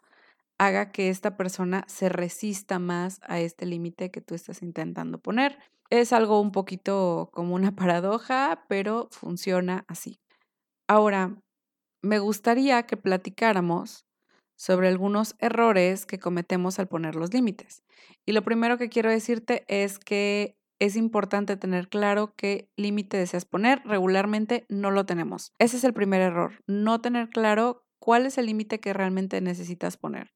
haga 0.59 0.91
que 0.91 1.11
esta 1.11 1.37
persona 1.37 1.85
se 1.87 2.09
resista 2.09 2.81
más 2.81 3.21
a 3.23 3.39
este 3.39 3.67
límite 3.67 4.11
que 4.11 4.21
tú 4.21 4.35
estás 4.35 4.63
intentando 4.63 5.21
poner. 5.21 5.61
Es 5.91 6.13
algo 6.13 6.41
un 6.41 6.51
poquito 6.51 7.31
como 7.33 7.55
una 7.55 7.71
paradoja, 7.77 8.65
pero 8.69 9.11
funciona 9.13 9.85
así. 9.87 10.19
Ahora, 10.89 11.41
me 12.03 12.19
gustaría 12.19 12.83
que 12.83 12.97
platicáramos 12.97 14.08
sobre 14.59 14.89
algunos 14.89 15.37
errores 15.39 16.05
que 16.05 16.19
cometemos 16.19 16.81
al 16.81 16.89
poner 16.89 17.15
los 17.15 17.33
límites. 17.33 17.85
Y 18.27 18.33
lo 18.33 18.43
primero 18.43 18.77
que 18.77 18.89
quiero 18.89 19.09
decirte 19.09 19.65
es 19.69 20.01
que 20.01 20.59
es 20.81 20.97
importante 20.97 21.57
tener 21.57 21.89
claro 21.89 22.35
qué 22.37 22.69
límite 22.77 23.17
deseas 23.17 23.45
poner. 23.45 23.81
Regularmente 23.85 24.67
no 24.69 24.91
lo 24.91 25.07
tenemos. 25.07 25.53
Ese 25.61 25.77
es 25.77 25.85
el 25.85 25.95
primer 25.95 26.21
error, 26.21 26.63
no 26.67 27.01
tener 27.01 27.29
claro 27.29 27.87
cuál 28.01 28.27
es 28.27 28.37
el 28.37 28.47
límite 28.47 28.81
que 28.81 28.93
realmente 28.93 29.41
necesitas 29.41 29.97
poner. 29.97 30.35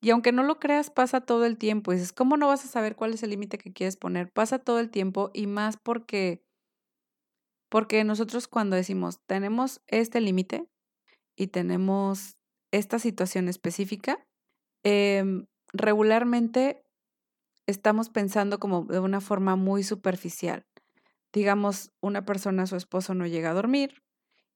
Y 0.00 0.10
aunque 0.10 0.30
no 0.30 0.44
lo 0.44 0.60
creas, 0.60 0.90
pasa 0.90 1.20
todo 1.20 1.46
el 1.46 1.58
tiempo. 1.58 1.92
Y 1.92 1.96
dices, 1.96 2.12
¿cómo 2.12 2.36
no 2.36 2.46
vas 2.46 2.64
a 2.64 2.68
saber 2.68 2.94
cuál 2.94 3.12
es 3.12 3.24
el 3.24 3.30
límite 3.30 3.58
que 3.58 3.72
quieres 3.72 3.96
poner? 3.96 4.30
Pasa 4.30 4.60
todo 4.60 4.78
el 4.78 4.90
tiempo 4.90 5.30
y 5.34 5.48
más 5.48 5.76
porque, 5.78 6.44
porque 7.68 8.04
nosotros 8.04 8.46
cuando 8.46 8.76
decimos, 8.76 9.20
tenemos 9.26 9.82
este 9.88 10.20
límite 10.20 10.68
y 11.34 11.48
tenemos 11.48 12.35
esta 12.72 12.98
situación 12.98 13.48
específica, 13.48 14.24
em, 14.82 15.46
regularmente 15.72 16.82
estamos 17.66 18.10
pensando 18.10 18.58
como 18.58 18.84
de 18.84 19.00
una 19.00 19.20
forma 19.20 19.56
muy 19.56 19.82
superficial. 19.82 20.64
Digamos, 21.32 21.90
una 22.00 22.24
persona, 22.24 22.66
su 22.66 22.76
esposo 22.76 23.14
no 23.14 23.26
llega 23.26 23.50
a 23.50 23.54
dormir 23.54 24.02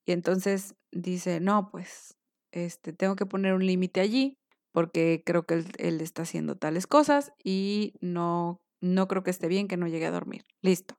y 0.06 0.12
entonces 0.12 0.74
dice, 0.92 1.40
no, 1.40 1.70
pues, 1.70 2.16
este, 2.52 2.92
tengo 2.92 3.16
que 3.16 3.26
poner 3.26 3.54
un 3.54 3.66
límite 3.66 4.00
allí 4.00 4.38
porque 4.72 5.22
creo 5.26 5.44
que 5.44 5.64
él, 5.78 6.00
está 6.00 6.22
haciendo 6.22 6.56
tales 6.56 6.86
cosas 6.86 7.32
y 7.42 7.94
no, 8.00 8.60
no 8.80 9.08
creo 9.08 9.22
que 9.22 9.30
esté 9.30 9.48
bien 9.48 9.68
que 9.68 9.76
no 9.76 9.88
llegue 9.88 10.06
a 10.06 10.10
dormir. 10.12 10.44
Listo. 10.62 10.96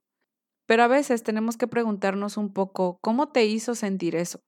Pero 0.68 0.84
a 0.84 0.88
veces 0.88 1.24
tenemos 1.24 1.58
que 1.58 1.68
preguntarnos 1.68 2.38
un 2.38 2.54
poco, 2.54 3.00
¿cómo 3.02 3.30
te 3.30 3.46
hizo 3.46 3.76
sentir 3.76 4.16
eso? 4.16 4.42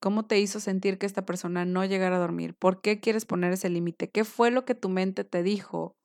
¿Cómo 0.00 0.26
te 0.26 0.38
hizo 0.38 0.60
sentir 0.60 0.98
que 0.98 1.06
esta 1.06 1.24
persona 1.24 1.64
no 1.64 1.84
llegara 1.84 2.16
a 2.16 2.20
dormir? 2.20 2.54
¿Por 2.54 2.80
qué 2.80 3.00
quieres 3.00 3.26
poner 3.26 3.52
ese 3.52 3.68
límite? 3.68 4.10
¿Qué 4.10 4.24
fue 4.24 4.50
lo 4.50 4.64
que 4.64 4.74
tu 4.74 4.88
mente 4.88 5.24
te 5.24 5.42
dijo 5.42 5.96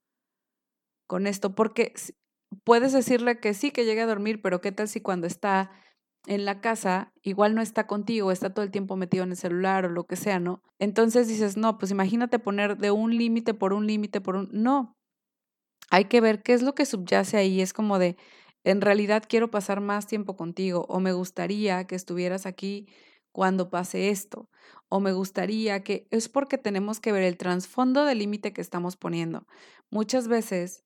con 1.08 1.28
esto? 1.28 1.56
Porque 1.56 1.94
puedes 2.64 2.94
decirle 2.94 3.40
que 3.40 3.54
sí, 3.54 3.72
que 3.72 3.86
llegue 3.86 4.02
a 4.02 4.08
dormir, 4.08 4.42
pero 4.42 4.62
¿qué 4.62 4.72
tal 4.72 4.88
si 4.88 5.02
cuando 5.02 5.28
está 5.28 5.72
en 6.28 6.46
la 6.46 6.62
casa, 6.62 7.14
igual 7.22 7.56
no 7.56 7.62
está 7.62 7.88
contigo, 7.88 8.32
está 8.32 8.54
todo 8.54 8.64
el 8.64 8.72
tiempo 8.72 8.96
metido 8.96 9.24
en 9.24 9.32
el 9.32 9.38
celular 9.38 9.86
o 9.86 9.90
lo 9.90 10.04
que 10.04 10.16
sea, 10.16 10.40
¿no? 10.40 10.62
Entonces 10.78 11.28
dices, 11.28 11.58
no, 11.58 11.78
pues 11.78 11.92
imagínate 11.92 12.40
poner 12.40 12.78
de 12.78 12.92
un 12.92 13.18
límite 13.18 13.54
por 13.54 13.74
un 13.74 13.88
límite 13.88 14.22
por 14.22 14.36
un... 14.36 14.50
No, 14.52 14.98
hay 15.90 16.06
que 16.06 16.22
ver 16.22 16.44
qué 16.44 16.54
es 16.54 16.62
lo 16.62 16.76
que 16.76 16.86
subyace 16.86 17.38
ahí. 17.38 17.62
Es 17.62 17.74
como 17.74 18.00
de, 18.00 18.18
en 18.64 18.82
realidad 18.82 19.24
quiero 19.28 19.50
pasar 19.50 19.82
más 19.82 20.08
tiempo 20.08 20.36
contigo 20.36 20.86
o 20.90 21.00
me 21.00 21.14
gustaría 21.14 21.86
que 21.86 21.96
estuvieras 21.96 22.46
aquí 22.46 22.88
cuando 23.40 23.70
pase 23.70 24.10
esto 24.10 24.50
o 24.90 25.00
me 25.00 25.14
gustaría 25.14 25.82
que 25.82 26.10
es 26.12 26.28
porque 26.28 26.58
tenemos 26.58 27.00
que 27.00 27.14
ver 27.14 27.24
el 27.24 27.38
trasfondo 27.38 28.04
del 28.04 28.20
límite 28.20 28.52
que 28.52 28.60
estamos 28.60 28.98
poniendo. 28.98 29.48
Muchas 29.90 30.28
veces 30.28 30.84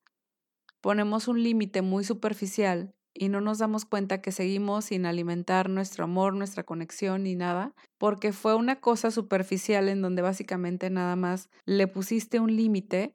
ponemos 0.80 1.26
un 1.26 1.42
límite 1.42 1.82
muy 1.82 2.04
superficial 2.04 2.94
y 3.12 3.28
no 3.28 3.40
nos 3.40 3.58
damos 3.58 3.84
cuenta 3.84 4.22
que 4.22 4.30
seguimos 4.30 4.84
sin 4.84 5.04
alimentar 5.04 5.68
nuestro 5.68 6.04
amor, 6.04 6.32
nuestra 6.34 6.62
conexión 6.62 7.24
ni 7.24 7.34
nada, 7.34 7.74
porque 7.98 8.32
fue 8.32 8.54
una 8.54 8.80
cosa 8.80 9.10
superficial 9.10 9.88
en 9.88 10.00
donde 10.00 10.22
básicamente 10.22 10.90
nada 10.90 11.16
más 11.16 11.50
le 11.66 11.88
pusiste 11.88 12.38
un 12.38 12.54
límite 12.54 13.14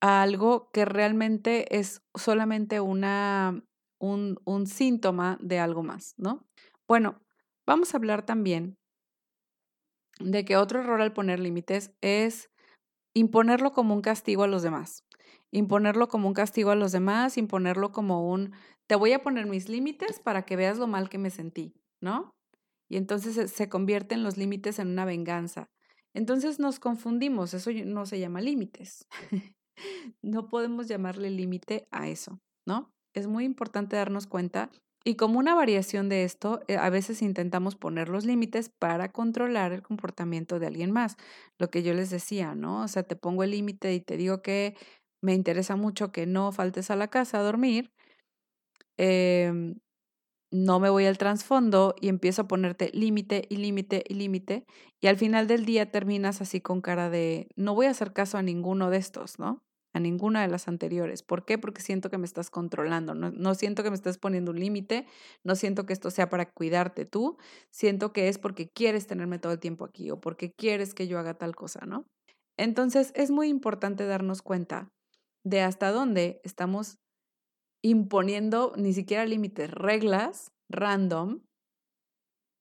a 0.00 0.22
algo 0.22 0.70
que 0.72 0.86
realmente 0.86 1.76
es 1.78 2.00
solamente 2.14 2.80
una, 2.80 3.62
un, 4.00 4.40
un 4.46 4.66
síntoma 4.66 5.36
de 5.42 5.58
algo 5.58 5.82
más, 5.82 6.14
¿no? 6.16 6.46
Bueno, 6.88 7.20
vamos 7.66 7.92
a 7.92 7.98
hablar 7.98 8.24
también 8.24 8.76
de 10.18 10.44
que 10.44 10.56
otro 10.56 10.80
error 10.80 11.00
al 11.00 11.12
poner 11.12 11.40
límites 11.40 11.92
es 12.00 12.48
imponerlo 13.14 13.72
como 13.72 13.94
un 13.94 14.02
castigo 14.02 14.44
a 14.44 14.48
los 14.48 14.62
demás 14.62 15.06
imponerlo 15.50 16.08
como 16.08 16.28
un 16.28 16.34
castigo 16.34 16.70
a 16.70 16.76
los 16.76 16.92
demás, 16.92 17.38
imponerlo 17.38 17.92
como 17.92 18.30
un, 18.30 18.52
te 18.86 18.94
voy 18.94 19.12
a 19.12 19.22
poner 19.22 19.46
mis 19.46 19.68
límites 19.68 20.20
para 20.20 20.42
que 20.44 20.56
veas 20.56 20.78
lo 20.78 20.86
mal 20.86 21.08
que 21.08 21.18
me 21.18 21.30
sentí, 21.30 21.74
¿no? 22.00 22.30
Y 22.88 22.96
entonces 22.96 23.50
se 23.50 23.68
convierten 23.68 24.22
los 24.22 24.36
límites 24.36 24.78
en 24.78 24.88
una 24.88 25.04
venganza. 25.04 25.66
Entonces 26.14 26.58
nos 26.60 26.78
confundimos, 26.78 27.52
eso 27.52 27.70
no 27.84 28.06
se 28.06 28.20
llama 28.20 28.40
límites. 28.40 29.06
no 30.22 30.48
podemos 30.48 30.88
llamarle 30.88 31.30
límite 31.30 31.88
a 31.90 32.08
eso, 32.08 32.38
¿no? 32.66 32.92
Es 33.14 33.26
muy 33.26 33.44
importante 33.44 33.96
darnos 33.96 34.26
cuenta 34.26 34.70
y 35.06 35.14
como 35.16 35.38
una 35.38 35.54
variación 35.54 36.08
de 36.08 36.24
esto, 36.24 36.62
eh, 36.68 36.76
a 36.76 36.90
veces 36.90 37.22
intentamos 37.22 37.76
poner 37.76 38.08
los 38.08 38.24
límites 38.26 38.70
para 38.70 39.12
controlar 39.12 39.72
el 39.72 39.82
comportamiento 39.82 40.58
de 40.58 40.66
alguien 40.66 40.90
más. 40.90 41.16
Lo 41.58 41.70
que 41.70 41.82
yo 41.84 41.94
les 41.94 42.10
decía, 42.10 42.56
¿no? 42.56 42.82
O 42.82 42.88
sea, 42.88 43.04
te 43.04 43.16
pongo 43.16 43.44
el 43.44 43.52
límite 43.52 43.94
y 43.94 44.00
te 44.00 44.16
digo 44.16 44.42
que 44.42 44.76
me 45.22 45.34
interesa 45.34 45.76
mucho 45.76 46.12
que 46.12 46.26
no 46.26 46.52
faltes 46.52 46.90
a 46.90 46.96
la 46.96 47.08
casa 47.08 47.38
a 47.38 47.42
dormir, 47.42 47.92
em, 48.96 49.78
no 50.52 50.80
me 50.80 50.90
voy 50.90 51.06
al 51.06 51.18
trasfondo 51.18 51.94
y 52.00 52.08
empiezo 52.08 52.42
a 52.44 52.48
ponerte 52.48 52.90
límite 52.94 53.46
y 53.50 53.58
límite 53.58 54.04
y 54.08 54.14
límite 54.14 54.66
y 55.02 55.08
al 55.08 55.18
final 55.18 55.48
del 55.48 55.66
día 55.66 55.90
terminas 55.92 56.42
así 56.42 56.60
con 56.62 56.80
cara 56.82 57.10
de 57.10 57.48
no 57.56 57.74
voy 57.74 57.86
a 57.86 57.90
hacer 57.92 58.12
caso 58.14 58.38
a 58.38 58.42
ninguno 58.42 58.90
de 58.90 58.98
estos, 58.98 59.38
¿no? 59.40 59.65
A 59.96 60.00
ninguna 60.00 60.42
de 60.42 60.48
las 60.48 60.68
anteriores. 60.68 61.22
¿Por 61.22 61.46
qué? 61.46 61.56
Porque 61.56 61.80
siento 61.80 62.10
que 62.10 62.18
me 62.18 62.26
estás 62.26 62.50
controlando, 62.50 63.14
no, 63.14 63.30
no 63.30 63.54
siento 63.54 63.82
que 63.82 63.88
me 63.88 63.96
estás 63.96 64.18
poniendo 64.18 64.50
un 64.50 64.60
límite, 64.60 65.06
no 65.42 65.54
siento 65.56 65.86
que 65.86 65.94
esto 65.94 66.10
sea 66.10 66.28
para 66.28 66.50
cuidarte 66.50 67.06
tú, 67.06 67.38
siento 67.70 68.12
que 68.12 68.28
es 68.28 68.36
porque 68.36 68.68
quieres 68.68 69.06
tenerme 69.06 69.38
todo 69.38 69.54
el 69.54 69.58
tiempo 69.58 69.86
aquí 69.86 70.10
o 70.10 70.20
porque 70.20 70.52
quieres 70.52 70.92
que 70.92 71.08
yo 71.08 71.18
haga 71.18 71.32
tal 71.38 71.56
cosa, 71.56 71.86
¿no? 71.86 72.04
Entonces 72.58 73.10
es 73.14 73.30
muy 73.30 73.48
importante 73.48 74.04
darnos 74.04 74.42
cuenta 74.42 74.90
de 75.46 75.62
hasta 75.62 75.90
dónde 75.92 76.42
estamos 76.44 76.98
imponiendo 77.82 78.74
ni 78.76 78.92
siquiera 78.92 79.24
límites, 79.24 79.70
reglas 79.70 80.52
random 80.68 81.40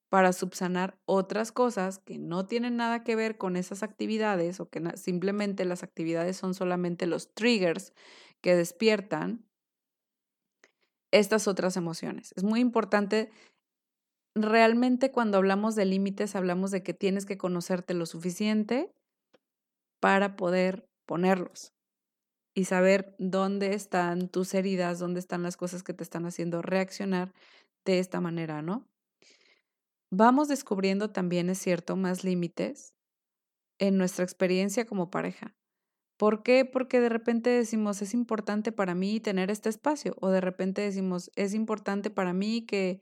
para 0.10 0.34
subsanar 0.34 0.98
otras 1.06 1.52
cosas 1.52 2.00
que 2.00 2.18
no 2.18 2.46
tienen 2.46 2.78
nada 2.78 3.04
que 3.04 3.16
ver 3.16 3.38
con 3.38 3.56
esas 3.56 3.84
actividades 3.84 4.60
o 4.60 4.70
que 4.70 4.82
simplemente 4.96 5.66
las 5.66 5.84
actividades 5.84 6.38
son 6.38 6.54
solamente 6.54 7.08
los 7.08 7.34
triggers 7.34 7.94
que 8.42 8.56
despiertan 8.56 9.46
estas 11.12 11.48
otras 11.48 11.78
emociones. 11.78 12.34
Es 12.36 12.44
muy 12.44 12.60
importante, 12.60 13.32
realmente 14.36 15.12
cuando 15.12 15.38
hablamos 15.38 15.76
de 15.76 15.86
límites 15.86 16.36
hablamos 16.36 16.72
de 16.72 16.84
que 16.84 16.94
tienes 16.94 17.26
que 17.26 17.38
conocerte 17.38 17.94
lo 17.94 18.06
suficiente 18.06 18.92
para 20.02 20.36
poder 20.36 20.88
ponerlos 21.08 21.74
y 22.54 22.66
saber 22.66 23.16
dónde 23.18 23.74
están 23.74 24.30
tus 24.30 24.54
heridas, 24.54 25.00
dónde 25.00 25.20
están 25.20 25.44
las 25.44 25.58
cosas 25.58 25.84
que 25.84 25.94
te 25.94 26.04
están 26.04 26.26
haciendo 26.26 26.62
reaccionar 26.62 27.34
de 27.86 28.00
esta 28.00 28.22
manera, 28.22 28.62
¿no? 28.62 28.88
Vamos 30.18 30.48
descubriendo 30.48 31.10
también, 31.10 31.50
es 31.50 31.58
cierto, 31.58 31.98
más 31.98 32.24
límites 32.24 32.96
en 33.80 33.98
nuestra 33.98 34.24
experiencia 34.24 34.86
como 34.86 35.12
pareja. 35.12 35.58
¿Por 36.18 36.42
qué? 36.42 36.64
Porque 36.64 37.02
de 37.02 37.10
repente 37.10 37.50
decimos, 37.50 38.02
es 38.02 38.14
importante 38.14 38.72
para 38.72 38.96
mí 38.96 39.20
tener 39.20 39.52
este 39.52 39.68
espacio, 39.68 40.16
o 40.22 40.30
de 40.30 40.40
repente 40.40 40.82
decimos, 40.82 41.32
es 41.36 41.54
importante 41.54 42.10
para 42.12 42.32
mí 42.32 42.66
que, 42.66 43.02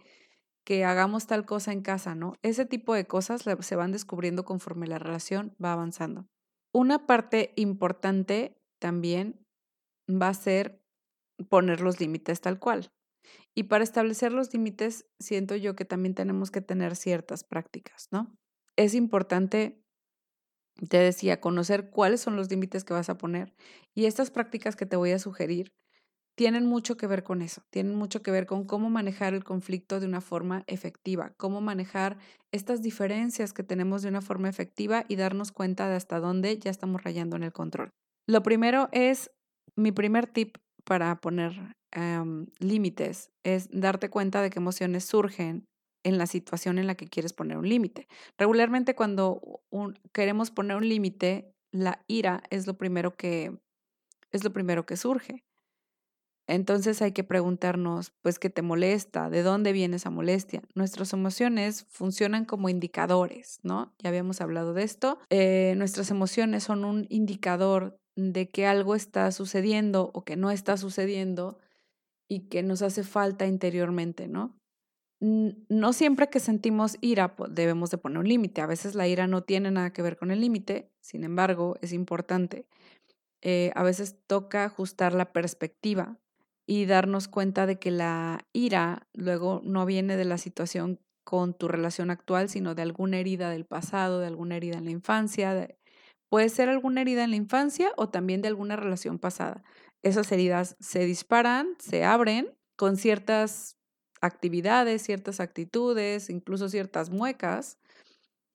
que 0.63 0.86
hagamos 0.86 1.27
tal 1.27 1.46
cosa 1.46 1.72
en 1.72 1.84
casa, 1.84 2.15
¿no? 2.15 2.34
Ese 2.41 2.65
tipo 2.65 2.96
de 2.96 3.05
cosas 3.05 3.43
se 3.60 3.75
van 3.75 3.91
descubriendo 3.91 4.43
conforme 4.43 4.88
la 4.88 4.98
relación 4.98 5.55
va 5.63 5.74
avanzando. 5.74 6.25
Una 6.72 7.05
parte 7.05 7.53
importante 7.55 8.60
también 8.79 9.46
va 10.10 10.29
a 10.29 10.34
ser 10.34 10.82
poner 11.48 11.82
los 11.82 12.00
límites 12.00 12.41
tal 12.41 12.58
cual. 12.58 12.91
Y 13.56 13.63
para 13.63 13.84
establecer 13.84 14.32
los 14.32 14.53
límites, 14.53 15.06
siento 15.20 15.56
yo 15.56 15.75
que 15.75 15.86
también 15.86 16.15
tenemos 16.15 16.51
que 16.51 16.62
tener 16.62 16.96
ciertas 16.96 17.44
prácticas, 17.44 18.08
¿no? 18.12 18.36
Es 18.75 18.96
importante, 18.96 19.82
te 20.89 20.98
decía, 20.98 21.39
conocer 21.39 21.89
cuáles 21.89 22.22
son 22.22 22.36
los 22.36 22.50
límites 22.50 22.84
que 22.84 22.94
vas 22.94 23.10
a 23.10 23.18
poner 23.18 23.53
y 23.94 24.06
estas 24.06 24.32
prácticas 24.32 24.75
que 24.75 24.86
te 24.86 24.96
voy 24.96 25.12
a 25.12 25.20
sugerir 25.20 25.72
tienen 26.36 26.65
mucho 26.65 26.98
que 26.98 27.08
ver 27.08 27.24
con 27.24 27.42
eso, 27.42 27.63
tienen 27.70 27.96
mucho 27.96 28.24
que 28.24 28.32
ver 28.32 28.48
con 28.48 28.65
cómo 28.65 28.89
manejar 28.89 29.34
el 29.34 29.44
conflicto 29.44 30.00
de 30.00 30.08
una 30.08 30.22
forma 30.22 30.63
efectiva, 30.68 31.34
cómo 31.38 31.62
manejar 31.62 32.18
estas 32.51 32.82
diferencias 32.82 33.53
que 33.53 33.63
tenemos 33.63 34.01
de 34.01 34.10
una 34.10 34.22
forma 34.22 34.50
efectiva 34.50 35.06
y 35.08 35.15
darnos 35.15 35.51
cuenta 35.51 35.88
de 35.88 35.96
hasta 35.96 36.20
dónde 36.20 36.58
ya 36.58 36.72
estamos 36.72 37.03
rayando 37.03 37.36
en 37.36 37.44
el 37.44 37.53
control. 37.53 37.92
Lo 38.27 38.42
primero 38.42 38.89
es, 38.92 39.32
mi 39.75 39.92
primer 39.92 40.27
tip 40.27 40.58
para 40.84 41.20
poner 41.22 41.75
límites 42.60 43.32
es 43.44 43.70
darte 43.72 44.10
cuenta 44.10 44.42
de 44.42 44.50
qué 44.50 44.60
emociones 44.60 45.06
surgen 45.06 45.66
en 46.04 46.18
la 46.18 46.28
situación 46.28 46.80
en 46.80 46.88
la 46.88 46.96
que 46.96 47.08
quieres 47.08 47.34
poner 47.34 47.58
un 47.58 47.70
límite. 47.70 48.08
Regularmente 48.38 48.96
cuando 48.96 49.62
queremos 50.12 50.52
poner 50.52 50.78
un 50.78 50.88
límite, 50.88 51.54
la 51.72 52.04
ira 52.08 52.44
es 52.50 52.68
lo 52.68 52.78
primero 52.78 53.16
que 53.16 53.58
es 54.32 54.44
lo 54.44 54.52
primero 54.52 54.86
que 54.86 54.98
surge. 54.98 55.44
Entonces 56.48 57.02
hay 57.02 57.14
que 57.14 57.24
preguntarnos, 57.24 58.12
pues, 58.22 58.38
¿qué 58.38 58.50
te 58.50 58.62
molesta? 58.62 59.30
¿De 59.30 59.44
dónde 59.44 59.72
viene 59.72 59.96
esa 59.96 60.10
molestia? 60.10 60.62
Nuestras 60.76 61.14
emociones 61.14 61.86
funcionan 61.90 62.44
como 62.46 62.68
indicadores, 62.68 63.60
¿no? 63.64 63.94
Ya 64.00 64.10
habíamos 64.10 64.42
hablado 64.42 64.74
de 64.74 64.84
esto. 64.84 65.20
Eh, 65.30 65.74
nuestras 65.78 66.12
emociones 66.12 66.64
son 66.64 66.84
un 66.84 67.06
indicador 67.10 67.98
de 68.16 68.50
que 68.50 68.68
algo 68.68 68.94
está 68.96 69.32
sucediendo 69.32 70.12
o 70.14 70.24
que 70.24 70.36
no 70.36 70.52
está 70.52 70.76
sucediendo 70.76 71.60
y 72.34 72.40
que 72.48 72.63
nos 72.63 72.82
hace 72.82 73.04
falta 73.04 73.46
interiormente, 73.46 74.28
¿no? 74.28 74.60
No 75.20 75.94
siempre 75.94 76.30
que 76.30 76.40
sentimos 76.40 76.98
ira 77.00 77.36
debemos 77.50 77.92
de 77.92 77.98
poner 77.98 78.18
un 78.18 78.28
límite. 78.28 78.62
A 78.62 78.66
veces 78.66 78.96
la 78.96 79.08
ira 79.08 79.28
no 79.28 79.44
tiene 79.44 79.72
nada 79.72 79.94
que 79.94 80.02
ver 80.02 80.18
con 80.18 80.32
el 80.32 80.42
límite, 80.42 80.92
sin 81.00 81.24
embargo, 81.24 81.78
es 81.82 81.94
importante. 81.94 82.66
Eh, 83.42 83.72
a 83.75 83.84
veces 83.84 84.18
toca 84.28 84.66
ajustar 84.66 85.13
la 85.13 85.32
perspectiva 85.32 86.18
y 86.66 86.86
darnos 86.86 87.28
cuenta 87.28 87.66
de 87.66 87.78
que 87.78 87.92
la 87.92 88.46
ira 88.52 89.08
luego 89.13 89.62
no 89.63 89.86
viene 89.86 90.18
de 90.18 90.25
la 90.25 90.38
situación 90.38 91.00
con 91.24 91.54
tu 91.54 91.68
relación 91.68 92.10
actual, 92.10 92.50
sino 92.50 92.75
de 92.75 92.82
alguna 92.82 93.20
herida 93.20 93.50
del 93.50 93.66
pasado, 93.66 94.20
de 94.20 94.28
alguna 94.28 94.58
herida 94.58 94.78
en 94.78 94.86
la 94.86 94.92
infancia. 94.92 95.70
puede 96.30 96.50
ser 96.50 96.68
alguna 96.68 97.02
herida 97.02 97.24
en 97.24 97.30
la 97.30 97.36
infancia 97.38 97.92
o 97.96 98.10
también 98.10 98.42
de 98.42 98.48
alguna 98.48 98.75
relación 98.75 99.20
pasada. 99.20 99.63
Esas 100.04 100.32
heridas 100.32 100.76
se 100.80 101.06
disparan, 101.06 101.76
se 101.80 102.04
abren 102.04 102.54
con 102.76 102.98
ciertas 102.98 103.78
actividades, 104.22 105.02
ciertas 105.02 105.40
actitudes, 105.40 106.30
incluso 106.30 106.70
ciertas 106.70 107.10
muecas. 107.10 107.78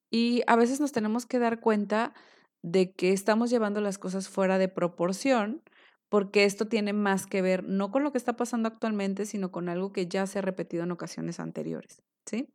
Y 0.09 0.41
a 0.47 0.55
veces 0.55 0.79
nos 0.79 0.91
tenemos 0.91 1.25
que 1.25 1.39
dar 1.39 1.59
cuenta 1.59 2.13
de 2.61 2.91
que 2.91 3.13
estamos 3.13 3.49
llevando 3.49 3.81
las 3.81 3.97
cosas 3.97 4.29
fuera 4.29 4.57
de 4.57 4.67
proporción 4.67 5.61
porque 6.09 6.43
esto 6.43 6.67
tiene 6.67 6.91
más 6.91 7.27
que 7.27 7.41
ver 7.41 7.63
no 7.63 7.91
con 7.91 8.03
lo 8.03 8.11
que 8.11 8.17
está 8.17 8.35
pasando 8.35 8.67
actualmente, 8.67 9.25
sino 9.25 9.51
con 9.51 9.69
algo 9.69 9.93
que 9.93 10.07
ya 10.07 10.25
se 10.25 10.39
ha 10.39 10.41
repetido 10.41 10.83
en 10.83 10.91
ocasiones 10.91 11.39
anteriores. 11.39 12.01
¿sí? 12.25 12.49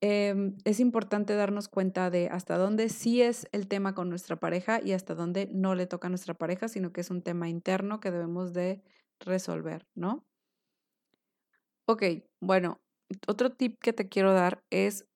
Em, 0.00 0.56
es 0.64 0.78
importante 0.78 1.34
darnos 1.34 1.68
cuenta 1.68 2.08
de 2.10 2.28
hasta 2.28 2.56
dónde 2.56 2.88
sí 2.88 3.20
es 3.20 3.48
el 3.50 3.66
tema 3.66 3.94
con 3.94 4.08
nuestra 4.08 4.36
pareja 4.36 4.80
y 4.82 4.92
hasta 4.92 5.14
dónde 5.16 5.48
no 5.52 5.74
le 5.74 5.86
toca 5.86 6.06
a 6.06 6.10
nuestra 6.10 6.34
pareja, 6.34 6.68
sino 6.68 6.92
que 6.92 7.00
es 7.00 7.10
un 7.10 7.22
tema 7.22 7.48
interno 7.48 7.98
que 8.00 8.12
debemos 8.12 8.52
de 8.52 8.82
resolver, 9.20 9.86
¿no? 9.96 10.24
Ok, 11.86 12.02
bueno, 12.40 12.80
otro 13.26 13.50
tip 13.50 13.78
que 13.80 13.92
te 13.92 14.08
quiero 14.08 14.32
dar 14.34 14.62
es 14.70 15.06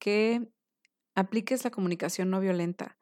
que 0.00 0.48
apliques 1.16 1.64
la 1.64 1.70
comunicación 1.70 2.30
no 2.30 2.40
violenta. 2.40 2.98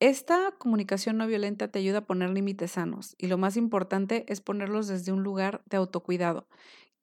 Esta 0.00 0.52
comunicación 0.58 1.18
no 1.18 1.26
violenta 1.26 1.68
te 1.70 1.78
ayuda 1.80 1.98
a 1.98 2.06
poner 2.06 2.30
límites 2.30 2.72
sanos 2.72 3.14
y 3.18 3.28
lo 3.28 3.38
más 3.38 3.56
importante 3.56 4.24
es 4.28 4.40
ponerlos 4.40 4.88
desde 4.88 5.12
un 5.12 5.22
lugar 5.22 5.62
de 5.66 5.78
autocuidado. 5.78 6.48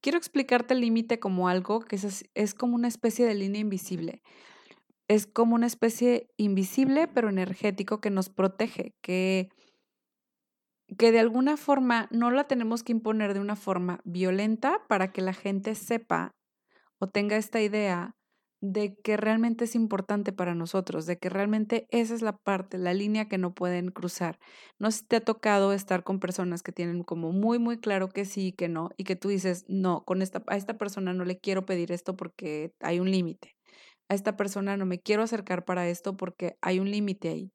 Quiero 0.02 0.18
explicarte 0.18 0.74
el 0.74 0.82
límite 0.82 1.20
como 1.20 1.48
algo 1.48 1.80
que 1.80 1.96
es, 1.96 2.26
es, 2.34 2.54
como 2.54 2.76
una 2.76 2.88
especie 2.88 3.26
de 3.26 3.36
línea 3.36 3.62
invisible. 3.62 4.24
Es 5.08 5.28
como 5.28 5.56
una 5.56 5.68
especie 5.68 6.30
invisible 6.38 7.08
pero 7.08 7.30
energético 7.30 8.02
que 8.02 8.10
nos 8.10 8.30
protege, 8.30 8.96
que, 9.02 9.50
que 10.98 11.12
de 11.12 11.20
alguna 11.20 11.56
forma 11.56 12.08
no 12.12 12.32
la 12.32 12.46
tenemos 12.46 12.84
que 12.84 12.94
imponer 12.94 13.34
de 13.34 13.42
una 13.42 13.56
forma 13.56 14.02
violenta 14.04 14.82
para 14.88 15.12
que 15.12 15.22
la 15.22 15.34
gente 15.34 15.76
sepa 15.76 16.32
o 17.00 17.08
tenga 17.08 17.38
esta 17.38 17.62
idea 17.62 18.16
de 18.62 18.96
que 19.04 19.18
realmente 19.18 19.66
es 19.66 19.76
importante 19.76 20.32
para 20.34 20.54
nosotros, 20.56 21.08
de 21.08 21.18
que 21.18 21.30
realmente 21.30 21.88
esa 21.90 22.14
es 22.14 22.22
la 22.22 22.38
parte, 22.38 22.78
la 22.78 22.94
línea 22.94 23.28
que 23.28 23.40
no 23.40 23.54
pueden 23.56 23.90
cruzar. 23.90 24.38
No 24.80 24.92
sé 24.92 25.00
si 25.00 25.06
te 25.08 25.16
ha 25.18 25.22
tocado 25.22 25.74
estar 25.74 26.04
con 26.04 26.20
personas 26.20 26.62
que 26.62 26.72
tienen 26.72 27.04
como 27.04 27.32
muy, 27.32 27.58
muy 27.60 27.80
claro 27.80 28.10
que 28.10 28.24
sí 28.26 28.48
y 28.48 28.52
que 28.54 28.70
no, 28.70 28.90
y 28.98 29.04
que 29.04 29.16
tú 29.16 29.30
dices, 29.30 29.66
no, 29.68 30.04
con 30.06 30.22
esta, 30.22 30.44
a 30.48 30.58
esta 30.58 30.78
persona 30.78 31.14
no 31.14 31.26
le 31.26 31.40
quiero 31.40 31.66
pedir 31.66 31.92
esto 31.92 32.16
porque 32.16 32.72
hay 32.82 33.00
un 33.00 33.10
límite. 33.12 33.56
A 34.10 34.16
esta 34.16 34.38
persona 34.38 34.78
no 34.78 34.86
me 34.86 35.00
quiero 35.00 35.24
acercar 35.24 35.66
para 35.66 35.88
esto 35.90 36.16
porque 36.18 36.56
hay 36.62 36.80
un 36.80 36.92
límite 36.92 37.30
ahí. 37.30 37.52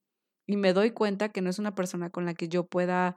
Y 0.46 0.56
me 0.56 0.72
doy 0.72 0.90
cuenta 0.92 1.28
que 1.30 1.42
no 1.42 1.50
es 1.50 1.58
una 1.60 1.74
persona 1.74 2.10
con 2.10 2.24
la 2.26 2.34
que 2.34 2.48
yo 2.48 2.66
pueda, 2.66 3.16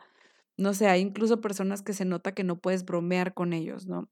no 0.57 0.73
sé, 0.75 0.87
hay 0.87 1.01
incluso 1.01 1.41
personas 1.41 1.81
que 1.83 1.93
se 1.93 2.05
nota 2.05 2.33
que 2.33 2.43
no 2.43 2.59
puedes 2.59 2.85
bromear 2.85 3.33
con 3.33 3.53
ellos, 3.53 3.87
¿no? 3.87 4.09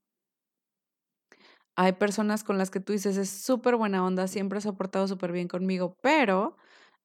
Hay 1.80 1.92
personas 1.92 2.42
con 2.42 2.58
las 2.58 2.70
que 2.70 2.80
tú 2.80 2.92
dices, 2.92 3.16
es 3.16 3.30
súper 3.30 3.76
buena 3.76 4.04
onda, 4.04 4.26
siempre 4.26 4.58
ha 4.58 4.72
portado 4.72 5.06
súper 5.06 5.30
bien 5.30 5.46
conmigo, 5.46 5.94
pero 6.00 6.56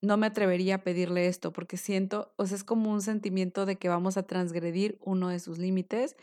no 0.01 0.17
me 0.17 0.25
atrevería 0.25 0.75
a 0.75 0.83
pedirle 0.83 1.27
esto 1.27 1.53
porque 1.53 1.77
siento, 1.77 2.33
o 2.37 2.47
sea, 2.47 2.57
es 2.57 2.63
como 2.63 2.91
un 2.91 3.03
sentimiento 3.03 3.67
de 3.67 3.75
que 3.75 3.87
vamos 3.87 4.17
a 4.17 4.23
transgredir 4.23 4.97
uno 4.99 5.29
de 5.29 5.37
sus 5.37 5.59
límites 5.59 6.15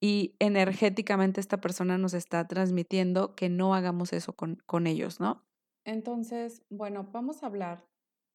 y 0.00 0.34
energéticamente 0.40 1.40
esta 1.40 1.60
persona 1.60 1.96
nos 1.96 2.14
está 2.14 2.48
transmitiendo 2.48 3.36
que 3.36 3.48
no 3.48 3.76
hagamos 3.76 4.12
eso 4.12 4.32
con, 4.32 4.56
con 4.66 4.88
ellos, 4.88 5.20
¿no? 5.20 5.44
Entonces, 5.84 6.62
bueno, 6.70 7.08
vamos 7.12 7.44
a 7.44 7.46
hablar 7.46 7.84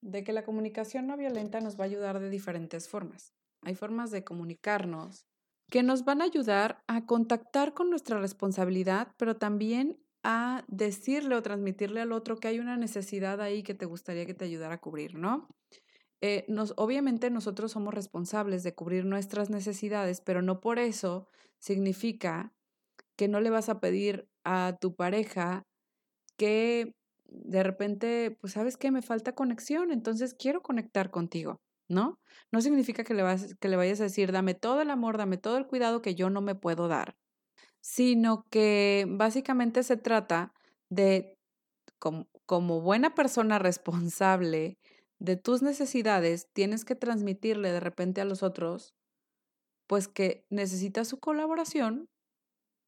de 0.02 0.24
que 0.24 0.32
la 0.32 0.46
comunicación 0.46 1.06
no 1.06 1.18
violenta 1.18 1.60
nos 1.60 1.78
va 1.78 1.84
a 1.84 1.88
ayudar 1.88 2.22
de 2.22 2.30
diferentes 2.30 2.88
formas. 2.88 3.34
Hay 3.66 3.76
formas 3.76 4.10
de 4.10 4.24
comunicarnos 4.24 5.26
que 5.70 5.84
nos 5.84 6.06
van 6.06 6.22
a 6.22 6.26
ayudar 6.26 6.84
a 6.88 7.06
contactar 7.06 7.74
con 7.74 7.90
nuestra 7.90 8.20
responsabilidad, 8.20 9.10
pero 9.18 9.38
también 9.38 9.98
a 10.24 10.64
decirle 10.68 11.36
o 11.36 11.42
transmitirle 11.42 12.02
al 12.02 12.12
otro 12.12 12.38
que 12.38 12.48
hay 12.50 12.60
una 12.60 12.78
necesidad 12.78 13.42
ahí 13.42 13.64
que 13.64 13.74
te 13.74 13.86
gustaría 13.86 14.26
que 14.26 14.34
te 14.34 14.46
ayudara 14.46 14.76
a 14.76 14.82
cubrir, 14.82 15.16
¿no? 15.16 15.48
Eh, 16.22 16.46
obviamente 16.76 17.30
nosotros 17.30 17.72
somos 17.72 17.94
responsables 17.94 18.64
de 18.64 18.76
cubrir 18.76 19.06
nuestras 19.06 19.50
necesidades, 19.50 20.22
pero 20.22 20.42
no 20.42 20.60
por 20.60 20.78
eso 20.78 21.28
significa 21.60 22.52
que 23.16 23.28
no 23.28 23.40
le 23.40 23.50
vas 23.50 23.70
a 23.70 23.80
pedir 23.80 24.28
a 24.44 24.78
tu 24.82 24.96
pareja 24.96 25.64
que 26.38 26.94
de 27.26 27.64
repente, 27.64 28.38
pues 28.42 28.54
sabes 28.54 28.76
que 28.76 28.92
me 28.92 29.02
falta 29.02 29.36
conexión, 29.36 29.92
entonces 29.92 30.34
quiero 30.34 30.62
conectar 30.62 31.12
contigo. 31.12 31.58
¿No? 31.90 32.20
No 32.52 32.62
significa 32.62 33.04
que 33.04 33.14
le, 33.14 33.24
vas, 33.24 33.56
que 33.60 33.68
le 33.68 33.76
vayas 33.76 34.00
a 34.00 34.04
decir, 34.04 34.32
dame 34.32 34.54
todo 34.54 34.82
el 34.82 34.90
amor, 34.90 35.18
dame 35.18 35.38
todo 35.38 35.58
el 35.58 35.68
cuidado 35.68 36.02
que 36.02 36.16
yo 36.16 36.30
no 36.30 36.42
me 36.42 36.56
puedo 36.56 36.88
dar, 36.88 37.16
sino 37.82 38.44
que 38.50 39.06
básicamente 39.10 39.84
se 39.84 39.98
trata 39.98 40.54
de, 40.90 41.36
como, 42.00 42.28
como 42.46 42.82
buena 42.82 43.16
persona 43.16 43.60
responsable 43.60 44.78
de 45.20 45.36
tus 45.36 45.62
necesidades, 45.62 46.48
tienes 46.54 46.86
que 46.86 46.96
transmitirle 46.96 47.72
de 47.72 47.80
repente 47.82 48.22
a 48.22 48.26
los 48.26 48.42
otros, 48.42 48.94
pues 49.88 50.08
que 50.08 50.46
necesitas 50.50 51.08
su 51.08 51.20
colaboración 51.20 52.08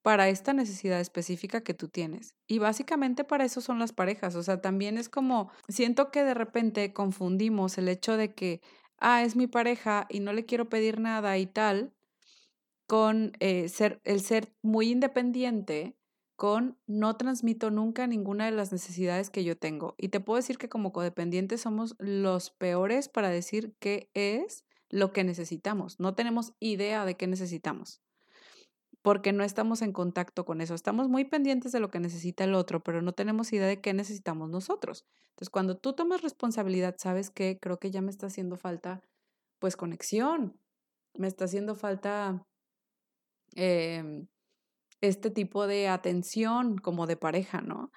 para 0.04 0.30
esta 0.30 0.54
necesidad 0.54 1.00
específica 1.00 1.62
que 1.62 1.74
tú 1.74 1.88
tienes. 1.88 2.34
Y 2.48 2.60
básicamente 2.60 3.24
para 3.24 3.46
eso 3.46 3.62
son 3.62 3.80
las 3.80 3.94
parejas. 3.94 4.36
O 4.36 4.44
sea, 4.44 4.62
también 4.62 4.98
es 4.98 5.10
como, 5.10 5.52
siento 5.68 6.12
que 6.12 6.24
de 6.24 6.34
repente 6.34 6.94
confundimos 6.94 7.78
el 7.78 7.88
hecho 7.88 8.18
de 8.18 8.34
que 8.34 8.62
ah, 9.02 9.24
es 9.24 9.36
mi 9.36 9.48
pareja 9.48 10.08
y 10.10 10.22
no 10.22 10.32
le 10.32 10.46
quiero 10.46 10.70
pedir 10.70 11.00
nada 11.00 11.38
y 11.38 11.46
tal, 11.46 11.94
con 12.88 13.34
eh, 13.40 13.68
ser, 13.70 14.02
el 14.04 14.22
ser 14.22 14.54
muy 14.62 14.90
independiente, 14.90 15.98
con 16.36 16.78
no 16.88 17.18
transmito 17.18 17.70
nunca 17.70 18.08
ninguna 18.08 18.46
de 18.46 18.52
las 18.52 18.72
necesidades 18.72 19.30
que 19.30 19.44
yo 19.44 19.58
tengo. 19.58 19.96
Y 19.98 20.10
te 20.10 20.20
puedo 20.20 20.38
decir 20.38 20.58
que 20.58 20.70
como 20.70 20.94
codependientes 20.94 21.62
somos 21.62 21.96
los 22.00 22.50
peores 22.50 23.10
para 23.10 23.30
decir 23.30 23.76
qué 23.80 24.10
es 24.14 24.66
lo 24.90 25.14
que 25.14 25.24
necesitamos. 25.24 26.00
No 26.00 26.16
tenemos 26.16 26.54
idea 26.60 27.06
de 27.06 27.16
qué 27.16 27.28
necesitamos 27.28 28.02
porque 29.02 29.34
no 29.34 29.44
estamos 29.44 29.82
en 29.82 29.94
contacto 29.94 30.46
con 30.46 30.62
eso. 30.62 30.76
Estamos 30.76 31.10
muy 31.10 31.26
pendientes 31.26 31.72
de 31.72 31.80
lo 31.80 31.90
que 31.90 32.00
necesita 32.00 32.44
el 32.44 32.54
otro, 32.54 32.82
pero 32.82 33.02
no 33.02 33.14
tenemos 33.14 33.52
idea 33.52 33.68
de 33.68 33.82
qué 33.82 33.94
necesitamos 33.94 34.50
nosotros. 34.50 35.06
Entonces, 35.30 35.50
cuando 35.50 35.78
tú 35.78 35.94
tomas 35.94 36.22
responsabilidad, 36.22 36.96
sabes 36.98 37.30
que 37.32 37.58
creo 37.60 37.80
que 37.80 37.92
ya 37.92 38.02
me 38.02 38.12
está 38.12 38.28
haciendo 38.28 38.58
falta, 38.58 39.02
pues, 39.60 39.76
conexión. 39.76 40.60
Me 41.18 41.28
está 41.28 41.46
haciendo 41.46 41.76
falta 41.76 42.46
em, 43.56 44.28
este 45.02 45.32
tipo 45.32 45.68
de 45.68 45.88
atención 45.88 46.78
como 46.78 47.08
de 47.08 47.18
pareja, 47.18 47.62
¿no? 47.62 47.92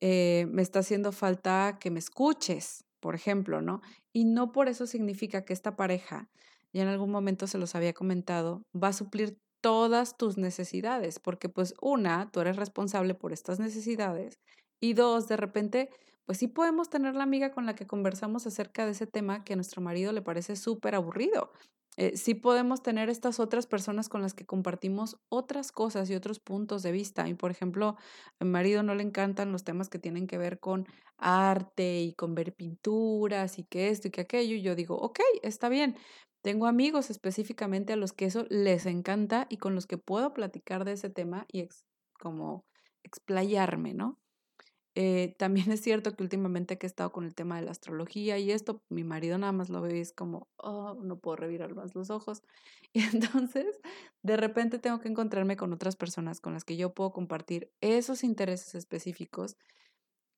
Eh, 0.00 0.46
me 0.50 0.62
está 0.62 0.80
haciendo 0.80 1.12
falta 1.12 1.78
que 1.80 1.90
me 1.90 1.98
escuches, 1.98 2.84
por 3.00 3.14
ejemplo, 3.14 3.62
¿no? 3.62 3.80
Y 4.12 4.24
no 4.24 4.52
por 4.52 4.68
eso 4.68 4.86
significa 4.86 5.44
que 5.44 5.52
esta 5.52 5.76
pareja, 5.76 6.28
ya 6.72 6.82
en 6.82 6.88
algún 6.88 7.10
momento 7.10 7.46
se 7.46 7.58
los 7.58 7.74
había 7.74 7.94
comentado, 7.94 8.62
va 8.74 8.88
a 8.88 8.92
suplir 8.92 9.38
todas 9.60 10.16
tus 10.16 10.38
necesidades, 10.38 11.18
porque 11.18 11.48
pues 11.48 11.74
una, 11.80 12.30
tú 12.30 12.40
eres 12.40 12.56
responsable 12.56 13.14
por 13.14 13.32
estas 13.32 13.58
necesidades 13.60 14.38
y 14.80 14.94
dos, 14.94 15.28
de 15.28 15.36
repente, 15.36 15.90
pues 16.24 16.38
sí 16.38 16.48
podemos 16.48 16.90
tener 16.90 17.14
la 17.14 17.24
amiga 17.24 17.52
con 17.52 17.66
la 17.66 17.74
que 17.74 17.86
conversamos 17.86 18.46
acerca 18.46 18.84
de 18.84 18.92
ese 18.92 19.06
tema 19.06 19.44
que 19.44 19.54
a 19.54 19.56
nuestro 19.56 19.82
marido 19.82 20.12
le 20.12 20.22
parece 20.22 20.56
súper 20.56 20.94
aburrido. 20.94 21.50
Eh, 21.96 22.16
sí 22.16 22.34
podemos 22.34 22.80
tener 22.80 23.08
estas 23.10 23.40
otras 23.40 23.66
personas 23.66 24.08
con 24.08 24.22
las 24.22 24.32
que 24.32 24.46
compartimos 24.46 25.16
otras 25.28 25.72
cosas 25.72 26.08
y 26.08 26.14
otros 26.14 26.38
puntos 26.38 26.84
de 26.84 26.92
vista. 26.92 27.28
Y 27.28 27.34
por 27.34 27.50
ejemplo, 27.50 27.96
a 28.38 28.44
mi 28.44 28.50
marido 28.50 28.84
no 28.84 28.94
le 28.94 29.02
encantan 29.02 29.50
los 29.50 29.64
temas 29.64 29.88
que 29.88 29.98
tienen 29.98 30.28
que 30.28 30.38
ver 30.38 30.60
con 30.60 30.86
arte 31.16 32.00
y 32.02 32.12
con 32.14 32.36
ver 32.36 32.54
pinturas 32.54 33.58
y 33.58 33.64
que 33.64 33.88
esto 33.88 34.06
y 34.08 34.10
que 34.12 34.20
aquello. 34.20 34.54
Y 34.54 34.62
yo 34.62 34.76
digo, 34.76 34.96
ok, 34.96 35.18
está 35.42 35.68
bien, 35.68 35.96
tengo 36.42 36.66
amigos 36.66 37.10
específicamente 37.10 37.92
a 37.92 37.96
los 37.96 38.12
que 38.12 38.26
eso 38.26 38.46
les 38.48 38.86
encanta 38.86 39.46
y 39.50 39.58
con 39.58 39.74
los 39.74 39.86
que 39.86 39.98
puedo 39.98 40.32
platicar 40.34 40.84
de 40.84 40.92
ese 40.92 41.10
tema 41.10 41.46
y 41.52 41.68
como 42.18 42.64
explayarme, 43.02 43.94
¿no? 43.94 44.18
Eh, 45.00 45.36
también 45.38 45.70
es 45.70 45.80
cierto 45.80 46.12
que 46.12 46.24
últimamente 46.24 46.76
he 46.80 46.86
estado 46.86 47.12
con 47.12 47.24
el 47.24 47.34
tema 47.34 47.56
de 47.56 47.64
la 47.64 47.70
astrología 47.70 48.36
y 48.38 48.50
esto, 48.50 48.82
mi 48.88 49.04
marido 49.04 49.38
nada 49.38 49.52
más 49.52 49.68
lo 49.68 49.80
ve 49.80 50.00
es 50.00 50.12
como, 50.12 50.48
oh, 50.56 50.94
no 51.00 51.20
puedo 51.20 51.36
revirar 51.36 51.74
más 51.74 51.94
los 51.94 52.10
ojos. 52.10 52.42
Y 52.94 53.02
entonces, 53.02 53.80
de 54.22 54.36
repente 54.36 54.78
tengo 54.78 54.98
que 54.98 55.08
encontrarme 55.08 55.56
con 55.56 55.72
otras 55.72 55.94
personas 55.94 56.40
con 56.40 56.54
las 56.54 56.64
que 56.64 56.76
yo 56.76 56.94
puedo 56.94 57.12
compartir 57.12 57.70
esos 57.80 58.24
intereses 58.24 58.74
específicos 58.74 59.56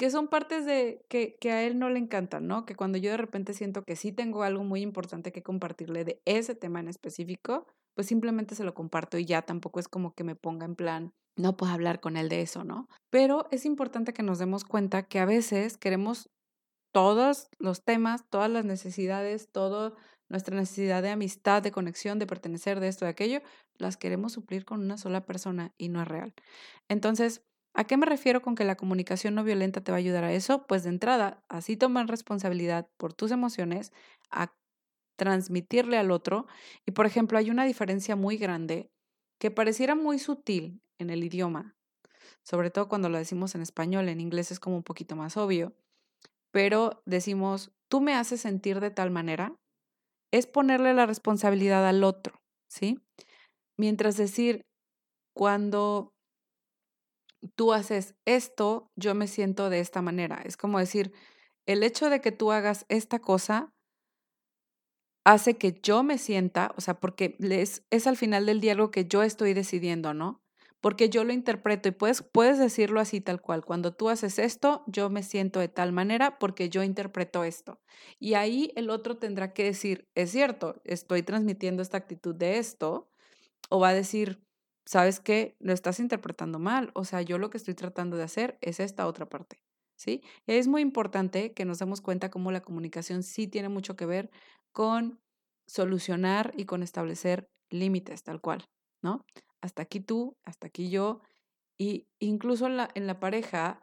que 0.00 0.10
son 0.10 0.28
partes 0.28 0.64
de 0.64 1.04
que, 1.10 1.36
que, 1.38 1.52
a 1.52 1.62
él 1.62 1.78
no 1.78 1.90
le 1.90 1.98
encantan, 1.98 2.46
¿no? 2.46 2.64
Que 2.64 2.74
cuando 2.74 2.96
yo 2.96 3.10
de 3.10 3.18
repente 3.18 3.52
siento 3.52 3.82
que 3.82 3.96
sí 3.96 4.12
tengo 4.12 4.44
algo 4.44 4.64
muy 4.64 4.80
importante 4.80 5.30
que 5.30 5.42
compartirle 5.42 6.06
de 6.06 6.22
ese 6.24 6.54
tema 6.54 6.80
en 6.80 6.88
específico, 6.88 7.66
pues 7.94 8.06
simplemente 8.06 8.54
se 8.54 8.64
lo 8.64 8.72
comparto 8.72 9.18
y 9.18 9.26
ya 9.26 9.42
tampoco 9.42 9.78
es 9.78 9.88
como 9.88 10.14
que 10.14 10.24
me 10.24 10.34
ponga 10.34 10.64
en 10.64 10.74
plan, 10.74 11.12
no 11.36 11.58
puedo 11.58 11.70
hablar 11.70 12.00
con 12.00 12.16
él 12.16 12.30
de 12.30 12.40
eso, 12.40 12.64
¿no? 12.64 12.88
Pero 13.10 13.46
es 13.50 13.66
importante 13.66 14.14
que 14.14 14.22
nos 14.22 14.38
demos 14.38 14.64
cuenta 14.64 15.02
que 15.02 15.18
a 15.18 15.26
veces 15.26 15.76
queremos 15.76 16.30
todos 16.94 17.48
los 17.58 17.84
temas, 17.84 18.24
todas 18.30 18.48
las 18.48 18.64
necesidades, 18.64 19.52
toda 19.52 19.92
nuestra 20.30 20.56
necesidad 20.56 21.02
de 21.02 21.10
amistad, 21.10 21.60
de 21.60 21.72
conexión, 21.72 22.18
de 22.18 22.26
pertenecer, 22.26 22.80
de 22.80 22.88
esto, 22.88 23.04
de 23.04 23.10
aquello, 23.10 23.42
las 23.76 23.98
queremos 23.98 24.32
suplir 24.32 24.64
con 24.64 24.80
una 24.80 24.96
sola 24.96 25.26
persona 25.26 25.74
y 25.76 25.90
no 25.90 26.00
es 26.00 26.08
real. 26.08 26.32
Entonces, 26.88 27.42
¿A 27.74 27.84
qué 27.84 27.96
me 27.96 28.06
refiero 28.06 28.42
con 28.42 28.54
que 28.54 28.64
la 28.64 28.76
comunicación 28.76 29.34
no 29.34 29.44
violenta 29.44 29.80
te 29.82 29.92
va 29.92 29.96
a 29.96 30.00
ayudar 30.00 30.24
a 30.24 30.32
eso? 30.32 30.66
Pues 30.66 30.82
de 30.82 30.90
entrada, 30.90 31.44
así 31.48 31.76
tomar 31.76 32.08
responsabilidad 32.08 32.88
por 32.98 33.14
tus 33.14 33.30
emociones, 33.30 33.92
a 34.30 34.52
transmitirle 35.16 35.98
al 35.98 36.10
otro. 36.10 36.46
Y 36.86 36.92
por 36.92 37.06
ejemplo, 37.06 37.38
hay 37.38 37.50
una 37.50 37.64
diferencia 37.64 38.16
muy 38.16 38.36
grande 38.36 38.90
que 39.40 39.50
pareciera 39.50 39.94
muy 39.94 40.18
sutil 40.18 40.82
en 40.98 41.10
el 41.10 41.24
idioma, 41.24 41.76
sobre 42.44 42.70
todo 42.70 42.88
cuando 42.88 43.08
lo 43.08 43.18
decimos 43.18 43.54
en 43.54 43.62
español, 43.62 44.08
en 44.08 44.20
inglés 44.20 44.50
es 44.50 44.60
como 44.60 44.76
un 44.76 44.82
poquito 44.82 45.16
más 45.16 45.36
obvio, 45.36 45.74
pero 46.52 47.02
decimos, 47.06 47.72
tú 47.88 48.00
me 48.00 48.14
haces 48.14 48.40
sentir 48.42 48.80
de 48.80 48.90
tal 48.90 49.10
manera, 49.10 49.56
es 50.32 50.46
ponerle 50.46 50.94
la 50.94 51.06
responsabilidad 51.06 51.86
al 51.86 52.04
otro, 52.04 52.40
¿sí? 52.68 53.00
Mientras 53.78 54.16
decir, 54.16 54.62
cuando 55.34 56.12
tú 57.56 57.72
haces 57.72 58.14
esto, 58.24 58.90
yo 58.96 59.14
me 59.14 59.26
siento 59.26 59.70
de 59.70 59.80
esta 59.80 60.02
manera. 60.02 60.42
Es 60.44 60.56
como 60.56 60.78
decir, 60.78 61.12
el 61.66 61.82
hecho 61.82 62.10
de 62.10 62.20
que 62.20 62.32
tú 62.32 62.52
hagas 62.52 62.86
esta 62.88 63.20
cosa 63.20 63.72
hace 65.24 65.56
que 65.56 65.78
yo 65.82 66.02
me 66.02 66.18
sienta, 66.18 66.72
o 66.76 66.80
sea, 66.80 66.94
porque 66.94 67.36
es, 67.40 67.84
es 67.90 68.06
al 68.06 68.16
final 68.16 68.46
del 68.46 68.60
diálogo 68.60 68.90
que 68.90 69.06
yo 69.06 69.22
estoy 69.22 69.54
decidiendo, 69.54 70.14
¿no? 70.14 70.42
Porque 70.80 71.10
yo 71.10 71.24
lo 71.24 71.32
interpreto 71.34 71.88
y 71.90 71.92
puedes, 71.92 72.22
puedes 72.22 72.58
decirlo 72.58 73.00
así 73.00 73.20
tal 73.20 73.42
cual. 73.42 73.64
Cuando 73.64 73.92
tú 73.92 74.08
haces 74.08 74.38
esto, 74.38 74.82
yo 74.86 75.10
me 75.10 75.22
siento 75.22 75.60
de 75.60 75.68
tal 75.68 75.92
manera 75.92 76.38
porque 76.38 76.70
yo 76.70 76.82
interpreto 76.82 77.44
esto. 77.44 77.80
Y 78.18 78.32
ahí 78.34 78.72
el 78.76 78.88
otro 78.88 79.18
tendrá 79.18 79.52
que 79.52 79.64
decir, 79.64 80.08
es 80.14 80.30
cierto, 80.30 80.80
estoy 80.84 81.22
transmitiendo 81.22 81.82
esta 81.82 81.98
actitud 81.98 82.34
de 82.34 82.58
esto. 82.58 83.10
O 83.68 83.80
va 83.80 83.90
a 83.90 83.94
decir, 83.94 84.42
¿sabes 84.84 85.20
qué? 85.20 85.56
Lo 85.60 85.72
estás 85.72 86.00
interpretando 86.00 86.58
mal. 86.58 86.90
O 86.94 87.04
sea, 87.04 87.22
yo 87.22 87.38
lo 87.38 87.50
que 87.50 87.58
estoy 87.58 87.74
tratando 87.74 88.16
de 88.16 88.24
hacer 88.24 88.58
es 88.60 88.80
esta 88.80 89.06
otra 89.06 89.28
parte. 89.28 89.60
¿Sí? 89.96 90.22
Es 90.46 90.66
muy 90.66 90.80
importante 90.80 91.52
que 91.52 91.66
nos 91.66 91.78
demos 91.78 92.00
cuenta 92.00 92.30
cómo 92.30 92.52
la 92.52 92.62
comunicación 92.62 93.22
sí 93.22 93.46
tiene 93.46 93.68
mucho 93.68 93.96
que 93.96 94.06
ver 94.06 94.30
con 94.72 95.20
solucionar 95.66 96.52
y 96.56 96.64
con 96.64 96.82
establecer 96.82 97.50
límites, 97.68 98.22
tal 98.22 98.40
cual, 98.40 98.64
¿no? 99.02 99.26
Hasta 99.60 99.82
aquí 99.82 100.00
tú, 100.00 100.38
hasta 100.42 100.68
aquí 100.68 100.88
yo. 100.88 101.20
Y 101.78 102.08
incluso 102.18 102.66
en 102.66 103.06
la 103.06 103.20
pareja, 103.20 103.82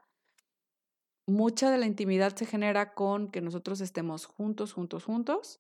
mucha 1.28 1.70
de 1.70 1.78
la 1.78 1.86
intimidad 1.86 2.36
se 2.36 2.46
genera 2.46 2.94
con 2.94 3.30
que 3.30 3.42
nosotros 3.42 3.82
estemos 3.82 4.26
juntos, 4.26 4.74
juntos, 4.74 5.04
juntos, 5.04 5.60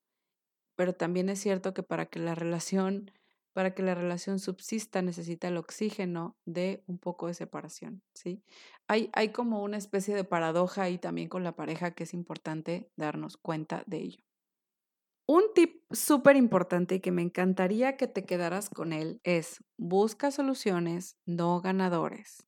pero 0.76 0.94
también 0.94 1.30
es 1.30 1.40
cierto 1.40 1.74
que 1.74 1.84
para 1.84 2.06
que 2.06 2.20
la 2.20 2.36
relación 2.36 3.12
para 3.58 3.74
que 3.74 3.82
la 3.82 3.96
relación 3.96 4.38
subsista 4.38 5.02
necesita 5.02 5.48
el 5.48 5.58
oxígeno 5.58 6.38
de 6.46 6.84
un 6.86 7.00
poco 7.00 7.26
de 7.26 7.34
separación, 7.34 8.04
¿sí? 8.14 8.44
Hay, 8.88 9.10
hay 9.14 9.30
como 9.30 9.64
una 9.64 9.78
especie 9.78 10.14
de 10.14 10.24
paradoja 10.24 10.84
ahí 10.84 11.00
también 11.00 11.28
con 11.28 11.44
la 11.44 11.56
pareja 11.56 11.90
que 11.90 12.04
es 12.04 12.14
importante 12.14 12.92
darnos 12.98 13.36
cuenta 13.36 13.82
de 13.88 13.98
ello. 13.98 14.24
Un 15.26 15.42
tip 15.56 15.82
súper 15.90 16.36
importante 16.36 16.94
y 16.94 17.00
que 17.00 17.10
me 17.10 17.24
encantaría 17.24 17.98
que 17.98 18.06
te 18.06 18.26
quedaras 18.26 18.70
con 18.70 18.94
él 18.94 19.22
es 19.24 19.64
busca 19.76 20.30
soluciones, 20.30 21.18
no 21.26 21.60
ganadores. 21.60 22.47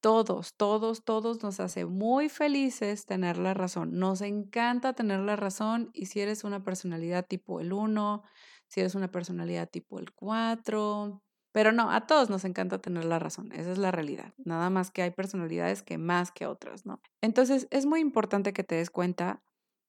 Todos, 0.00 0.54
todos, 0.54 1.04
todos 1.04 1.42
nos 1.42 1.60
hace 1.60 1.84
muy 1.84 2.28
felices 2.28 3.06
tener 3.06 3.36
la 3.36 3.54
razón. 3.54 3.98
Nos 3.98 4.22
encanta 4.22 4.94
tener 4.94 5.20
la 5.20 5.36
razón 5.36 5.90
y 5.92 6.06
si 6.06 6.20
eres 6.20 6.44
una 6.44 6.64
personalidad 6.64 7.26
tipo 7.26 7.60
el 7.60 7.72
1, 7.72 8.22
si 8.66 8.80
eres 8.80 8.94
una 8.94 9.10
personalidad 9.10 9.68
tipo 9.68 9.98
el 9.98 10.12
4. 10.12 11.22
Pero 11.52 11.72
no, 11.72 11.90
a 11.90 12.06
todos 12.06 12.30
nos 12.30 12.44
encanta 12.44 12.78
tener 12.78 13.04
la 13.04 13.18
razón, 13.18 13.52
esa 13.52 13.72
es 13.72 13.78
la 13.78 13.90
realidad. 13.90 14.32
Nada 14.38 14.70
más 14.70 14.90
que 14.90 15.02
hay 15.02 15.10
personalidades 15.10 15.82
que 15.82 15.98
más 15.98 16.30
que 16.30 16.46
otras, 16.46 16.86
¿no? 16.86 17.00
Entonces 17.20 17.66
es 17.70 17.86
muy 17.86 18.00
importante 18.00 18.52
que 18.52 18.64
te 18.64 18.76
des 18.76 18.90
cuenta 18.90 19.42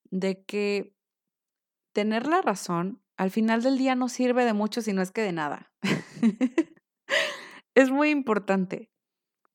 de 0.09 0.43
que 0.43 0.95
tener 1.93 2.27
la 2.27 2.41
razón 2.41 3.01
al 3.17 3.29
final 3.29 3.61
del 3.61 3.77
día 3.77 3.93
no 3.93 4.09
sirve 4.09 4.45
de 4.45 4.53
mucho 4.53 4.81
si 4.81 4.93
no 4.93 5.01
es 5.03 5.11
que 5.11 5.21
de 5.21 5.31
nada. 5.31 5.71
es 7.75 7.91
muy 7.91 8.09
importante. 8.09 8.90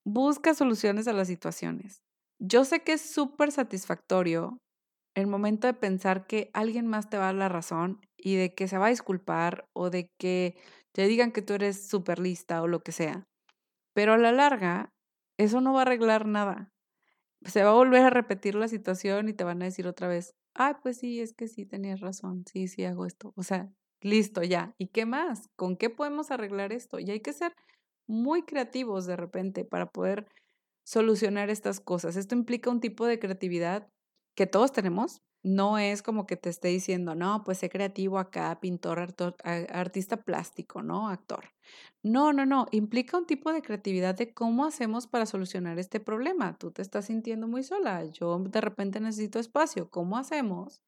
Busca 0.09 0.53
soluciones 0.53 1.09
a 1.09 1.11
las 1.11 1.27
situaciones. 1.27 2.01
Yo 2.39 2.63
sé 2.63 2.81
que 2.81 2.93
es 2.93 3.01
súper 3.01 3.51
satisfactorio 3.51 4.57
el 5.15 5.27
momento 5.27 5.67
de 5.67 5.73
pensar 5.73 6.27
que 6.27 6.49
alguien 6.53 6.87
más 6.87 7.09
te 7.09 7.17
va 7.17 7.23
a 7.23 7.25
dar 7.25 7.35
la 7.35 7.49
razón 7.49 7.99
y 8.15 8.37
de 8.37 8.55
que 8.55 8.69
se 8.69 8.77
va 8.77 8.85
a 8.85 8.89
disculpar 8.89 9.65
o 9.73 9.89
de 9.89 10.07
que 10.17 10.55
te 10.93 11.07
digan 11.07 11.33
que 11.33 11.41
tú 11.41 11.55
eres 11.55 11.89
súper 11.89 12.19
lista 12.19 12.61
o 12.61 12.67
lo 12.67 12.79
que 12.79 12.93
sea. 12.93 13.25
Pero 13.93 14.13
a 14.13 14.17
la 14.17 14.31
larga, 14.31 14.93
eso 15.37 15.59
no 15.59 15.73
va 15.73 15.79
a 15.79 15.81
arreglar 15.81 16.25
nada. 16.25 16.69
Se 17.43 17.65
va 17.65 17.71
a 17.71 17.73
volver 17.73 18.03
a 18.03 18.09
repetir 18.09 18.55
la 18.55 18.69
situación 18.69 19.27
y 19.27 19.33
te 19.33 19.43
van 19.43 19.61
a 19.61 19.65
decir 19.65 19.87
otra 19.87 20.07
vez, 20.07 20.35
ay, 20.55 20.75
pues 20.81 20.99
sí, 20.99 21.19
es 21.19 21.33
que 21.33 21.49
sí 21.49 21.65
tenías 21.65 21.99
razón, 21.99 22.45
sí, 22.49 22.69
sí 22.69 22.85
hago 22.85 23.05
esto. 23.05 23.33
O 23.35 23.43
sea, 23.43 23.69
listo, 23.99 24.41
ya. 24.41 24.73
¿Y 24.77 24.87
qué 24.87 25.05
más? 25.05 25.49
¿Con 25.57 25.75
qué 25.75 25.89
podemos 25.89 26.31
arreglar 26.31 26.71
esto? 26.71 26.97
Y 26.97 27.11
hay 27.11 27.19
que 27.19 27.33
ser 27.33 27.51
muy 28.07 28.43
creativos 28.43 29.05
de 29.05 29.15
repente 29.15 29.65
para 29.65 29.91
poder 29.91 30.27
solucionar 30.83 31.49
estas 31.49 31.79
cosas. 31.79 32.15
Esto 32.15 32.35
implica 32.35 32.69
un 32.69 32.79
tipo 32.79 33.05
de 33.05 33.19
creatividad 33.19 33.89
que 34.35 34.47
todos 34.47 34.71
tenemos, 34.71 35.21
no 35.43 35.77
es 35.77 36.01
como 36.01 36.25
que 36.25 36.35
te 36.35 36.49
esté 36.49 36.69
diciendo, 36.69 37.15
no, 37.15 37.43
pues 37.43 37.59
sé 37.59 37.69
creativo 37.69 38.19
acá, 38.19 38.59
pintor, 38.59 39.13
artista 39.43 40.17
plástico, 40.17 40.81
¿no? 40.81 41.09
Actor. 41.09 41.53
No, 42.03 42.33
no, 42.33 42.45
no, 42.45 42.67
implica 42.71 43.17
un 43.17 43.25
tipo 43.25 43.51
de 43.51 43.61
creatividad 43.61 44.15
de 44.15 44.33
cómo 44.33 44.65
hacemos 44.65 45.07
para 45.07 45.25
solucionar 45.25 45.79
este 45.79 45.99
problema. 45.99 46.57
Tú 46.57 46.71
te 46.71 46.81
estás 46.81 47.05
sintiendo 47.05 47.47
muy 47.47 47.63
sola, 47.63 48.05
yo 48.05 48.39
de 48.39 48.61
repente 48.61 48.99
necesito 48.99 49.39
espacio. 49.39 49.89
¿Cómo 49.89 50.17
hacemos 50.17 50.81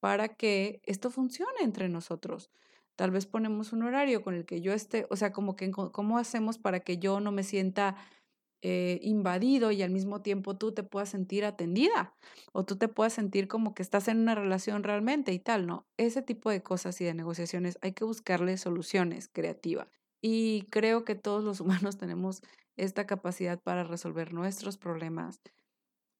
para 0.00 0.28
que 0.28 0.80
esto 0.84 1.10
funcione 1.10 1.60
entre 1.62 1.88
nosotros? 1.88 2.50
Tal 2.96 3.10
vez 3.10 3.26
ponemos 3.26 3.72
un 3.72 3.82
horario 3.82 4.22
con 4.22 4.34
el 4.34 4.46
que 4.46 4.60
yo 4.60 4.72
esté, 4.72 5.06
o 5.10 5.16
sea, 5.16 5.32
como 5.32 5.54
que 5.54 5.70
cómo 5.70 6.18
hacemos 6.18 6.58
para 6.58 6.80
que 6.80 6.98
yo 6.98 7.20
no 7.20 7.30
me 7.30 7.42
sienta 7.42 7.96
eh, 8.62 8.98
invadido 9.02 9.70
y 9.70 9.82
al 9.82 9.90
mismo 9.90 10.22
tiempo 10.22 10.56
tú 10.56 10.72
te 10.72 10.82
puedas 10.82 11.10
sentir 11.10 11.44
atendida 11.44 12.16
o 12.52 12.64
tú 12.64 12.76
te 12.76 12.88
puedas 12.88 13.12
sentir 13.12 13.48
como 13.48 13.74
que 13.74 13.82
estás 13.82 14.08
en 14.08 14.18
una 14.18 14.34
relación 14.34 14.82
realmente 14.82 15.32
y 15.32 15.38
tal, 15.38 15.66
¿no? 15.66 15.86
Ese 15.98 16.22
tipo 16.22 16.50
de 16.50 16.62
cosas 16.62 17.00
y 17.00 17.04
de 17.04 17.14
negociaciones 17.14 17.78
hay 17.82 17.92
que 17.92 18.04
buscarle 18.04 18.56
soluciones 18.56 19.28
creativas. 19.28 19.88
Y 20.22 20.62
creo 20.70 21.04
que 21.04 21.14
todos 21.14 21.44
los 21.44 21.60
humanos 21.90 21.98
tenemos 21.98 22.42
esta 22.76 23.06
capacidad 23.06 23.60
para 23.62 23.84
resolver 23.84 24.32
nuestros 24.32 24.78
problemas 24.78 25.40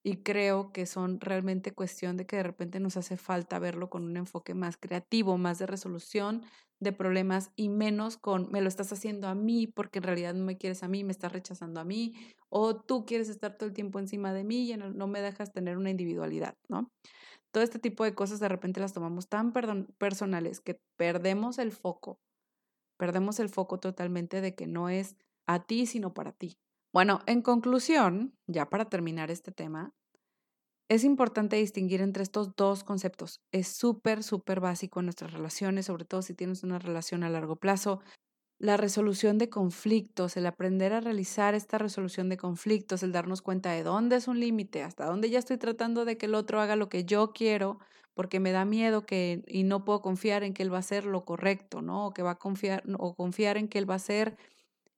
y 0.07 0.19
creo 0.19 0.71
que 0.71 0.87
son 0.87 1.19
realmente 1.19 1.75
cuestión 1.75 2.16
de 2.16 2.27
que 2.27 2.37
de 2.37 2.45
repente 2.45 2.79
nos 2.79 2.97
hace 2.97 3.16
falta 3.16 3.59
verlo 3.59 3.90
con 3.90 4.05
un 4.05 4.16
enfoque 4.16 4.55
más 4.55 4.77
creativo, 4.77 5.37
más 5.37 5.59
de 5.59 5.66
resolución 5.66 6.45
de 6.79 6.92
problemas 6.92 7.51
y 7.57 7.71
menos 7.71 8.16
con 8.16 8.49
me 8.53 8.61
lo 8.61 8.69
estás 8.69 8.92
haciendo 8.92 9.27
a 9.27 9.35
mí 9.35 9.66
porque 9.66 9.99
en 9.99 10.05
realidad 10.05 10.33
no 10.35 10.45
me 10.45 10.59
quieres 10.59 10.85
a 10.85 10.88
mí, 10.88 11.03
me 11.03 11.11
estás 11.11 11.33
rechazando 11.33 11.81
a 11.81 11.85
mí 11.85 12.14
o 12.49 12.77
tú 12.77 13.05
quieres 13.05 13.29
estar 13.29 13.57
todo 13.57 13.69
el 13.69 13.75
tiempo 13.75 13.99
encima 13.99 14.33
de 14.33 14.45
mí 14.45 14.71
y 14.71 14.77
no 14.77 15.09
me 15.09 15.21
dejas 15.21 15.53
tener 15.53 15.77
una 15.77 15.90
individualidad, 15.90 16.55
¿no? 16.69 16.92
Todo 17.51 17.64
este 17.64 17.81
tipo 17.81 18.05
de 18.05 18.14
cosas 18.14 18.38
de 18.38 18.49
repente 18.49 18.79
las 18.79 18.92
tomamos 18.92 19.29
tan 19.29 19.53
personales 19.99 20.61
que 20.61 20.79
perdemos 20.97 21.59
el 21.59 21.73
foco, 21.73 22.21
perdemos 22.97 23.40
el 23.40 23.49
foco 23.49 23.81
totalmente 23.81 24.40
de 24.40 24.55
que 24.55 24.69
no 24.69 24.88
es 24.88 25.16
a 25.49 25.64
ti, 25.64 25.85
sino 25.87 26.14
para 26.14 26.31
ti. 26.31 26.61
Bueno, 26.97 27.21
en 27.27 27.43
conclusión, 27.43 28.33
ya 28.47 28.71
para 28.71 28.87
terminar 28.87 29.31
este 29.31 29.53
tema, 29.53 29.93
es 30.89 31.05
importante 31.05 31.57
distinguir 31.57 32.01
entre 32.01 32.23
estos 32.23 32.57
dos 32.57 32.85
conceptos. 32.85 33.43
Es 33.53 33.69
súper, 33.69 34.23
súper 34.23 34.61
básico 34.61 35.01
en 35.01 35.05
nuestras 35.05 35.35
relaciones, 35.35 35.85
sobre 35.85 36.07
todo 36.07 36.23
si 36.23 36.33
tienes 36.33 36.63
una 36.63 36.79
relación 36.79 37.23
a 37.23 37.29
largo 37.29 37.57
plazo. 37.57 38.01
La 38.59 38.79
resolución 38.79 39.37
de 39.37 39.51
conflictos, 39.51 40.39
el 40.39 40.47
aprender 40.47 40.95
a 40.95 41.03
realizar 41.03 41.55
esta 41.55 41.77
resolución 41.77 42.31
de 42.31 42.39
conflictos, 42.39 43.03
el 43.03 43.13
darnos 43.13 43.43
cuenta 43.43 43.73
de 43.73 43.83
dónde 43.83 44.17
es 44.17 44.27
un 44.27 44.41
límite, 44.41 44.83
hasta 44.83 45.05
dónde 45.05 45.29
ya 45.29 45.39
estoy 45.39 45.59
tratando 45.59 46.07
de 46.07 46.17
que 46.17 46.25
el 46.25 46.35
otro 46.35 46.63
haga 46.63 46.77
lo 46.77 46.89
que 46.89 47.05
yo 47.05 47.33
quiero, 47.35 47.79
porque 48.15 48.41
me 48.41 48.53
da 48.53 48.65
miedo 48.65 49.05
que 49.05 49.43
y 49.47 49.65
no 49.65 49.85
puedo 49.85 50.01
confiar 50.01 50.45
en 50.45 50.55
que 50.55 50.63
él 50.63 50.73
va 50.73 50.79
a 50.79 50.81
hacer 50.81 51.05
lo 51.05 51.27
correcto, 51.27 51.83
¿no? 51.83 52.07
O 52.07 52.15
que 52.15 52.23
va 52.23 52.31
a 52.31 52.39
confiar 52.39 52.85
o 52.99 53.15
confiar 53.15 53.59
en 53.59 53.69
que 53.69 53.79
él 53.79 53.91
va 53.91 53.95
a 53.95 53.97
hacer 53.97 54.39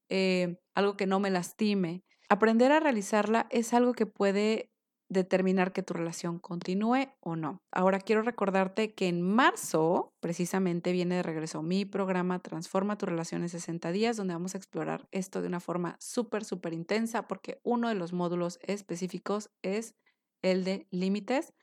eh, 0.09 0.57
algo 0.75 0.97
que 0.97 1.07
no 1.07 1.21
me 1.21 1.31
lastime. 1.31 2.03
Aprender 2.29 2.73
a 2.73 2.81
realizarla 2.81 3.47
es 3.51 3.73
algo 3.73 3.93
que 3.93 4.07
puede 4.07 4.71
determinar 5.09 5.73
que 5.73 5.83
tu 5.83 5.95
relación 5.95 6.39
continúe 6.39 7.09
o 7.21 7.35
no. 7.35 7.63
Ahora 7.73 7.99
quiero 7.99 8.23
recordarte 8.23 8.93
que 8.93 9.09
en 9.09 9.23
marzo 9.23 10.13
precisamente 10.21 10.93
viene 10.93 11.17
de 11.17 11.23
regreso 11.23 11.63
mi 11.63 11.85
programa 11.85 12.41
Transforma 12.41 12.99
tu 12.99 13.07
relación 13.07 13.43
en 13.43 13.49
60 13.49 13.91
días, 13.91 14.17
donde 14.17 14.35
vamos 14.35 14.55
a 14.55 14.59
explorar 14.59 15.09
esto 15.11 15.41
de 15.41 15.49
una 15.49 15.61
forma 15.61 15.97
súper, 15.99 16.45
súper 16.45 16.75
intensa, 16.75 17.27
porque 17.27 17.61
uno 17.63 17.89
de 17.89 17.95
los 17.95 18.13
módulos 18.13 18.59
específicos 18.63 19.51
es 19.63 19.95
el 20.43 20.65
de 20.65 20.87
límites. 20.91 21.55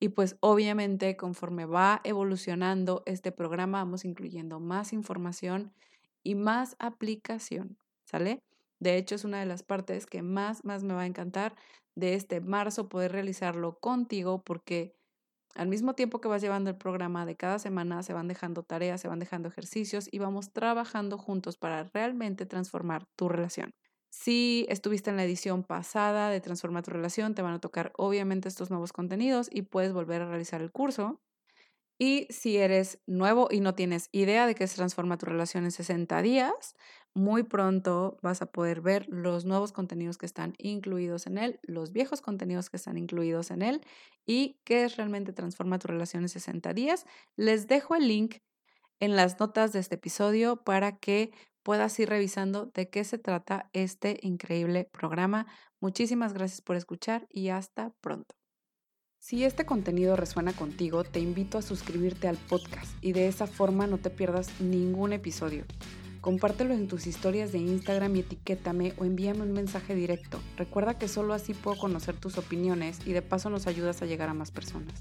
Y 0.00 0.10
pues 0.10 0.36
obviamente 0.40 1.16
conforme 1.16 1.66
va 1.66 2.00
evolucionando 2.04 3.02
este 3.06 3.32
programa, 3.32 3.78
vamos 3.78 4.04
incluyendo 4.04 4.60
más 4.60 4.92
información 4.92 5.72
y 6.22 6.34
más 6.34 6.76
aplicación, 6.78 7.78
¿sale? 8.08 8.40
De 8.80 8.96
hecho, 8.96 9.14
es 9.14 9.24
una 9.24 9.40
de 9.40 9.46
las 9.46 9.62
partes 9.62 10.06
que 10.06 10.22
más, 10.22 10.64
más 10.64 10.84
me 10.84 10.94
va 10.94 11.02
a 11.02 11.06
encantar 11.06 11.54
de 11.96 12.14
este 12.14 12.40
marzo 12.40 12.88
poder 12.88 13.12
realizarlo 13.12 13.78
contigo 13.80 14.42
porque 14.44 14.94
al 15.54 15.68
mismo 15.68 15.94
tiempo 15.94 16.20
que 16.20 16.28
vas 16.28 16.40
llevando 16.42 16.70
el 16.70 16.76
programa 16.76 17.26
de 17.26 17.36
cada 17.36 17.58
semana, 17.58 18.02
se 18.02 18.12
van 18.12 18.28
dejando 18.28 18.62
tareas, 18.62 19.00
se 19.00 19.08
van 19.08 19.18
dejando 19.18 19.48
ejercicios 19.48 20.08
y 20.12 20.18
vamos 20.18 20.52
trabajando 20.52 21.18
juntos 21.18 21.56
para 21.56 21.84
realmente 21.92 22.46
transformar 22.46 23.04
tu 23.16 23.28
relación. 23.28 23.70
Si 24.10 24.66
estuviste 24.68 25.10
en 25.10 25.16
la 25.16 25.24
edición 25.24 25.64
pasada 25.64 26.30
de 26.30 26.40
Transforma 26.40 26.82
tu 26.82 26.90
relación, 26.92 27.34
te 27.34 27.42
van 27.42 27.54
a 27.54 27.60
tocar 27.60 27.92
obviamente 27.96 28.48
estos 28.48 28.70
nuevos 28.70 28.92
contenidos 28.92 29.48
y 29.50 29.62
puedes 29.62 29.92
volver 29.92 30.22
a 30.22 30.28
realizar 30.28 30.62
el 30.62 30.70
curso. 30.70 31.20
Y 31.98 32.28
si 32.30 32.56
eres 32.58 33.00
nuevo 33.06 33.48
y 33.50 33.60
no 33.60 33.74
tienes 33.74 34.08
idea 34.12 34.46
de 34.46 34.54
qué 34.54 34.66
se 34.68 34.76
transforma 34.76 35.18
tu 35.18 35.26
relación 35.26 35.64
en 35.64 35.72
60 35.72 36.22
días, 36.22 36.76
muy 37.14 37.42
pronto 37.42 38.18
vas 38.22 38.40
a 38.42 38.46
poder 38.46 38.80
ver 38.80 39.06
los 39.08 39.44
nuevos 39.44 39.72
contenidos 39.72 40.16
que 40.18 40.26
están 40.26 40.54
incluidos 40.58 41.26
en 41.26 41.38
él, 41.38 41.58
los 41.62 41.92
viejos 41.92 42.20
contenidos 42.22 42.70
que 42.70 42.76
están 42.76 42.96
incluidos 42.98 43.50
en 43.50 43.62
él 43.62 43.80
y 44.24 44.60
qué 44.64 44.84
es 44.84 44.96
realmente 44.96 45.32
transforma 45.32 45.78
tu 45.80 45.88
relación 45.88 46.22
en 46.22 46.28
60 46.28 46.72
días. 46.72 47.04
Les 47.36 47.66
dejo 47.66 47.96
el 47.96 48.06
link 48.06 48.36
en 49.00 49.16
las 49.16 49.40
notas 49.40 49.72
de 49.72 49.80
este 49.80 49.96
episodio 49.96 50.62
para 50.64 50.98
que 50.98 51.32
puedas 51.64 51.98
ir 51.98 52.08
revisando 52.08 52.66
de 52.66 52.90
qué 52.90 53.04
se 53.04 53.18
trata 53.18 53.70
este 53.72 54.18
increíble 54.22 54.88
programa. 54.92 55.46
Muchísimas 55.80 56.32
gracias 56.32 56.60
por 56.62 56.76
escuchar 56.76 57.26
y 57.30 57.48
hasta 57.48 57.90
pronto. 58.00 58.37
Si 59.20 59.44
este 59.44 59.66
contenido 59.66 60.16
resuena 60.16 60.52
contigo, 60.52 61.02
te 61.02 61.18
invito 61.20 61.58
a 61.58 61.62
suscribirte 61.62 62.28
al 62.28 62.36
podcast 62.36 62.92
y 63.02 63.12
de 63.12 63.26
esa 63.26 63.46
forma 63.46 63.86
no 63.86 63.98
te 63.98 64.10
pierdas 64.10 64.60
ningún 64.60 65.12
episodio. 65.12 65.64
Compártelo 66.20 66.72
en 66.72 66.88
tus 66.88 67.06
historias 67.06 67.52
de 67.52 67.58
Instagram 67.58 68.14
y 68.16 68.20
etiquétame 68.20 68.94
o 68.96 69.04
envíame 69.04 69.42
un 69.42 69.52
mensaje 69.52 69.94
directo. 69.94 70.40
Recuerda 70.56 70.98
que 70.98 71.08
solo 71.08 71.34
así 71.34 71.52
puedo 71.52 71.76
conocer 71.76 72.16
tus 72.16 72.38
opiniones 72.38 73.00
y 73.06 73.12
de 73.12 73.22
paso 73.22 73.50
nos 73.50 73.66
ayudas 73.66 74.02
a 74.02 74.06
llegar 74.06 74.28
a 74.28 74.34
más 74.34 74.50
personas. 74.50 74.94